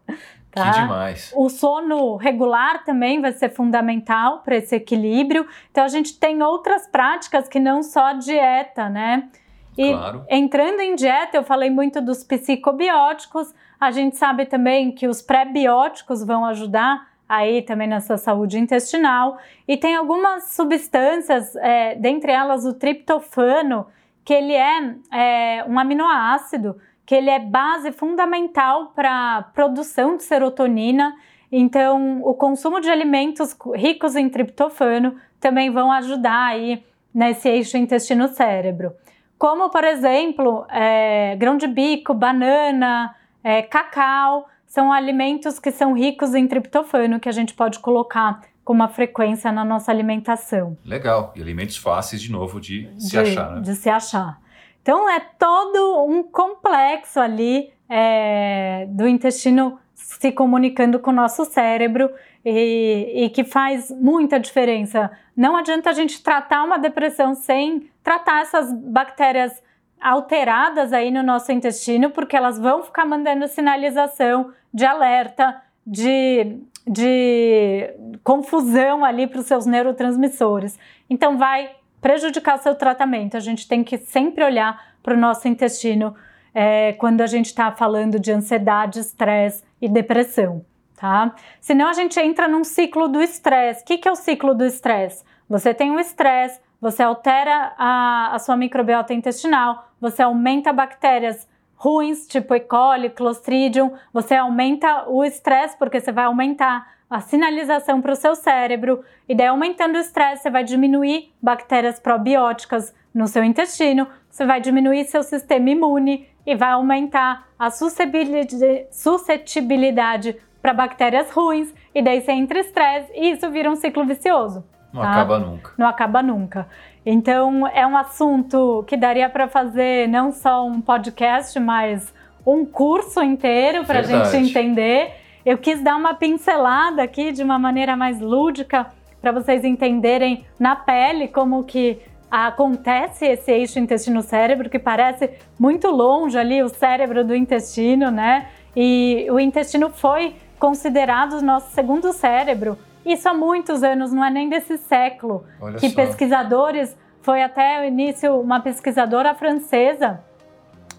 Tá? 0.51 0.71
Que 0.71 0.79
demais. 0.79 1.33
O 1.35 1.49
sono 1.49 2.15
regular 2.15 2.83
também 2.85 3.19
vai 3.19 3.33
ser 3.33 3.49
fundamental 3.49 4.39
para 4.39 4.55
esse 4.55 4.75
equilíbrio. 4.75 5.45
Então 5.69 5.83
a 5.83 5.89
gente 5.89 6.17
tem 6.17 6.41
outras 6.41 6.87
práticas 6.87 7.49
que 7.49 7.59
não 7.59 7.83
só 7.83 8.13
dieta, 8.13 8.87
né? 8.89 9.29
E 9.77 9.91
claro. 9.91 10.25
entrando 10.29 10.79
em 10.79 10.95
dieta, 10.95 11.35
eu 11.35 11.43
falei 11.43 11.69
muito 11.69 12.01
dos 12.01 12.23
psicobióticos. 12.23 13.53
A 13.79 13.91
gente 13.91 14.15
sabe 14.15 14.45
também 14.45 14.91
que 14.91 15.07
os 15.07 15.21
pré-bióticos 15.21 16.23
vão 16.23 16.45
ajudar 16.45 17.09
aí 17.27 17.61
também 17.61 17.87
nessa 17.87 18.17
saúde 18.17 18.57
intestinal. 18.57 19.37
E 19.67 19.75
tem 19.75 19.95
algumas 19.95 20.51
substâncias, 20.51 21.55
é, 21.57 21.95
dentre 21.95 22.31
elas 22.31 22.65
o 22.65 22.73
triptofano, 22.73 23.87
que 24.25 24.33
ele 24.33 24.53
é, 24.53 24.95
é 25.13 25.65
um 25.67 25.77
aminoácido, 25.77 26.75
que 27.05 27.13
ele 27.13 27.29
é 27.29 27.39
base 27.39 27.91
fundamental 27.91 28.87
para 28.95 29.37
a 29.37 29.43
produção 29.43 30.17
de 30.17 30.23
serotonina. 30.23 31.15
Então, 31.51 32.21
o 32.23 32.33
consumo 32.33 32.81
de 32.81 32.89
alimentos 32.89 33.55
ricos 33.75 34.15
em 34.15 34.27
triptofano 34.27 35.15
também 35.39 35.69
vão 35.69 35.91
ajudar 35.91 36.47
aí 36.47 36.83
nesse 37.13 37.47
eixo 37.47 37.77
intestino-cérebro. 37.77 38.93
Como, 39.37 39.69
por 39.69 39.83
exemplo, 39.83 40.65
é, 40.69 41.35
grão 41.35 41.55
de 41.55 41.67
bico, 41.67 42.13
banana, 42.13 43.15
é, 43.43 43.61
cacau, 43.61 44.47
são 44.65 44.91
alimentos 44.91 45.59
que 45.59 45.71
são 45.71 45.93
ricos 45.93 46.33
em 46.33 46.47
triptofano 46.47 47.19
que 47.19 47.29
a 47.29 47.31
gente 47.31 47.53
pode 47.53 47.79
colocar 47.79 48.41
com 48.65 48.73
uma 48.73 48.87
frequência 48.87 49.51
na 49.51 49.63
nossa 49.63 49.91
alimentação. 49.91 50.75
Legal. 50.83 51.31
E 51.35 51.41
alimentos 51.41 51.77
fáceis, 51.77 52.19
de 52.19 52.31
novo, 52.31 52.59
de, 52.59 52.87
de 52.95 53.09
se 53.09 53.17
achar, 53.17 53.51
né? 53.51 53.61
De 53.61 53.75
se 53.75 53.87
achar. 53.87 54.41
Então, 54.81 55.07
é 55.07 55.19
todo 55.19 56.03
um 56.05 56.23
complexo 56.23 57.19
ali 57.19 57.71
é, 57.87 58.87
do 58.89 59.07
intestino 59.07 59.79
se 59.93 60.31
comunicando 60.31 60.99
com 60.99 61.11
o 61.11 61.13
nosso 61.13 61.45
cérebro 61.45 62.11
e, 62.43 63.25
e, 63.25 63.29
que 63.29 63.43
faz 63.43 63.91
muita 63.91 64.39
diferença. 64.39 65.11
Não 65.37 65.55
adianta 65.55 65.89
a 65.89 65.93
gente 65.93 66.21
tratar 66.21 66.63
uma 66.63 66.77
depressão 66.77 67.35
sem 67.35 67.89
tratar 68.03 68.41
essas 68.41 68.73
bactérias 68.73 69.63
alteradas 70.01 70.91
aí 70.91 71.09
no 71.11 71.23
nosso 71.23 71.51
intestino, 71.51 72.09
porque 72.09 72.35
elas 72.35 72.59
vão 72.59 72.83
ficar 72.83 73.05
mandando 73.05 73.47
sinalização 73.47 74.51
de 74.73 74.85
alerta, 74.85 75.61
de, 75.85 76.59
de 76.87 77.93
confusão 78.23 79.03
ali 79.03 79.27
para 79.27 79.39
os 79.39 79.45
seus 79.45 79.65
neurotransmissores. 79.65 80.77
Então, 81.09 81.37
vai 81.37 81.71
prejudicar 82.01 82.59
seu 82.59 82.75
tratamento. 82.75 83.35
A 83.35 83.39
gente 83.39 83.67
tem 83.67 83.83
que 83.83 83.97
sempre 83.97 84.43
olhar 84.43 84.95
para 85.01 85.15
o 85.15 85.17
nosso 85.17 85.47
intestino 85.47 86.15
é, 86.53 86.93
quando 86.93 87.21
a 87.21 87.27
gente 87.27 87.47
está 87.47 87.71
falando 87.71 88.19
de 88.19 88.31
ansiedade, 88.31 88.99
estresse 88.99 89.63
e 89.81 89.89
depressão, 89.89 90.65
tá? 90.95 91.35
Senão 91.59 91.87
a 91.89 91.93
gente 91.93 92.19
entra 92.19 92.47
num 92.47 92.63
ciclo 92.63 93.07
do 93.07 93.21
estresse. 93.21 93.81
O 93.81 93.85
que, 93.85 93.97
que 93.97 94.07
é 94.07 94.11
o 94.11 94.15
ciclo 94.15 94.55
do 94.55 94.63
estresse? 94.63 95.23
Você 95.49 95.73
tem 95.73 95.91
um 95.91 95.99
estresse, 95.99 96.59
você 96.79 97.03
altera 97.03 97.73
a, 97.77 98.35
a 98.35 98.39
sua 98.39 98.55
microbiota 98.55 99.13
intestinal, 99.13 99.89
você 99.99 100.21
aumenta 100.21 100.71
bactérias 100.71 101.47
ruins, 101.75 102.27
tipo 102.27 102.55
E. 102.55 102.59
coli, 102.59 103.09
Clostridium, 103.09 103.93
você 104.13 104.35
aumenta 104.35 105.05
o 105.07 105.23
estresse, 105.23 105.77
porque 105.77 105.99
você 105.99 106.11
vai 106.11 106.25
aumentar 106.25 106.95
a 107.09 107.19
sinalização 107.19 108.01
para 108.01 108.13
o 108.13 108.15
seu 108.15 108.35
cérebro, 108.35 109.03
e 109.29 109.35
daí 109.35 109.47
aumentando 109.47 109.95
o 109.95 109.99
estresse, 109.99 110.43
você 110.43 110.49
vai 110.49 110.63
diminuir 110.63 111.31
bactérias 111.41 111.99
probióticas 111.99 112.93
no 113.13 113.27
seu 113.27 113.43
intestino, 113.43 114.07
você 114.29 114.45
vai 114.45 114.59
diminuir 114.59 115.05
seu 115.05 115.23
sistema 115.23 115.69
imune 115.69 116.27
e 116.45 116.55
vai 116.55 116.71
aumentar 116.71 117.47
a 117.57 117.69
suscetibilidade 117.69 120.35
para 120.61 120.73
bactérias 120.73 121.31
ruins, 121.31 121.73
e 121.93 122.01
daí 122.01 122.21
você 122.21 122.31
entra 122.31 122.59
estresse 122.59 123.11
e 123.13 123.31
isso 123.31 123.49
vira 123.51 123.69
um 123.69 123.75
ciclo 123.75 124.03
vicioso. 124.03 124.65
Não 124.91 125.01
tá? 125.01 125.11
acaba 125.11 125.39
nunca. 125.39 125.71
Não 125.77 125.87
acaba 125.87 126.23
nunca. 126.23 126.67
Então, 127.05 127.67
é 127.67 127.85
um 127.85 127.95
assunto 127.95 128.83
que 128.87 128.97
daria 128.97 129.29
para 129.29 129.47
fazer 129.47 130.07
não 130.07 130.31
só 130.31 130.65
um 130.65 130.81
podcast, 130.81 131.59
mas 131.59 132.11
um 132.45 132.65
curso 132.65 133.21
inteiro 133.21 133.85
para 133.85 133.99
a 133.99 134.03
gente 134.03 134.35
entender. 134.35 135.11
Eu 135.45 135.57
quis 135.57 135.81
dar 135.81 135.95
uma 135.95 136.15
pincelada 136.15 137.03
aqui 137.03 137.31
de 137.31 137.43
uma 137.43 137.59
maneira 137.59 137.95
mais 137.95 138.19
lúdica 138.19 138.87
para 139.21 139.31
vocês 139.31 139.63
entenderem 139.63 140.45
na 140.59 140.75
pele 140.75 141.27
como 141.27 141.63
que 141.63 141.99
acontece 142.29 143.25
esse 143.25 143.51
eixo 143.51 143.79
intestino-cérebro, 143.79 144.69
que 144.69 144.79
parece 144.79 145.29
muito 145.59 145.89
longe 145.89 146.37
ali 146.37 146.63
o 146.63 146.69
cérebro 146.69 147.23
do 147.23 147.35
intestino, 147.35 148.09
né? 148.09 148.47
E 148.75 149.27
o 149.29 149.39
intestino 149.39 149.89
foi 149.89 150.35
considerado 150.59 151.33
o 151.33 151.41
nosso 151.41 151.71
segundo 151.71 152.11
cérebro 152.11 152.77
isso 153.05 153.29
há 153.29 153.33
muitos 153.33 153.83
anos, 153.83 154.11
não 154.11 154.23
é 154.23 154.29
nem 154.29 154.49
desse 154.49 154.77
século. 154.77 155.45
Olha 155.61 155.77
que 155.77 155.89
só. 155.89 155.95
pesquisadores, 155.95 156.97
foi 157.21 157.41
até 157.41 157.81
o 157.81 157.85
início 157.85 158.39
uma 158.39 158.59
pesquisadora 158.59 159.33
francesa, 159.33 160.19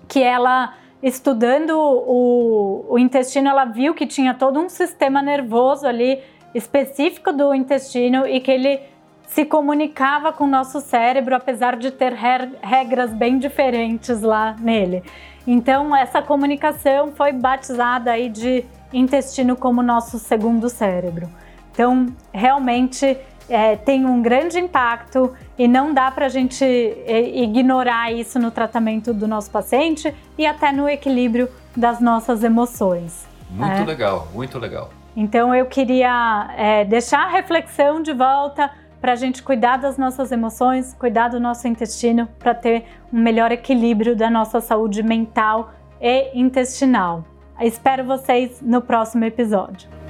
que 0.09 0.23
ela 0.23 0.75
estudando 1.03 1.71
o, 1.71 2.87
o 2.88 2.99
intestino, 2.99 3.49
ela 3.49 3.64
viu 3.64 3.95
que 3.95 4.07
tinha 4.07 4.35
todo 4.35 4.59
um 4.59 4.69
sistema 4.69 5.21
nervoso 5.21 5.87
ali 5.87 6.21
específico 6.55 7.33
do 7.33 7.55
intestino 7.55 8.27
e 8.27 8.40
que 8.40 8.51
ele 8.51 8.81
se 9.27 9.45
comunicava 9.45 10.33
com 10.33 10.45
o 10.45 10.47
nosso 10.47 10.81
cérebro, 10.81 11.35
apesar 11.35 11.77
de 11.77 11.90
ter 11.90 12.12
regras 12.12 13.12
bem 13.12 13.38
diferentes 13.38 14.23
lá 14.23 14.57
nele. 14.59 15.03
Então, 15.47 15.95
essa 15.95 16.23
comunicação 16.23 17.12
foi 17.12 17.33
batizada 17.33 18.12
aí 18.12 18.29
de 18.29 18.64
intestino 18.92 19.57
como 19.57 19.83
nosso 19.83 20.19
segundo 20.19 20.69
cérebro. 20.69 21.29
Então, 21.77 22.07
realmente 22.33 23.19
é, 23.51 23.77
tem 23.77 24.07
um 24.07 24.23
grande 24.23 24.59
impacto 24.59 25.35
e 25.59 25.69
não 25.69 25.93
dá 25.93 26.11
para 26.11 26.25
a 26.25 26.29
gente 26.31 26.65
é, 26.65 27.21
ignorar 27.43 28.11
isso 28.11 28.39
no 28.39 28.51
tratamento 28.51 29.12
do 29.12 29.29
nosso 29.29 29.51
paciente 29.51 30.12
e 30.39 30.47
até 30.47 30.73
no 30.73 30.89
equilíbrio 30.89 31.51
das 31.77 32.01
nossas 32.01 32.43
emoções. 32.43 33.29
Muito 33.51 33.83
é. 33.83 33.85
legal, 33.85 34.27
muito 34.33 34.59
legal. 34.59 34.89
Então, 35.15 35.55
eu 35.55 35.67
queria 35.67 36.51
é, 36.57 36.85
deixar 36.87 37.27
a 37.27 37.29
reflexão 37.29 38.01
de 38.01 38.15
volta 38.15 38.71
para 38.99 39.12
a 39.12 39.17
gente 39.17 39.43
cuidar 39.43 39.77
das 39.77 39.99
nossas 39.99 40.33
emoções, 40.33 40.95
cuidar 40.95 41.29
do 41.29 41.39
nosso 41.39 41.69
intestino, 41.69 42.27
para 42.39 42.55
ter 42.55 42.87
um 43.12 43.21
melhor 43.21 43.53
equilíbrio 43.53 44.17
da 44.17 44.31
nossa 44.31 44.62
saúde 44.62 45.03
mental 45.03 45.73
e 46.01 46.31
intestinal. 46.41 47.23
Espero 47.61 48.03
vocês 48.03 48.62
no 48.62 48.81
próximo 48.81 49.27
episódio. 49.27 50.06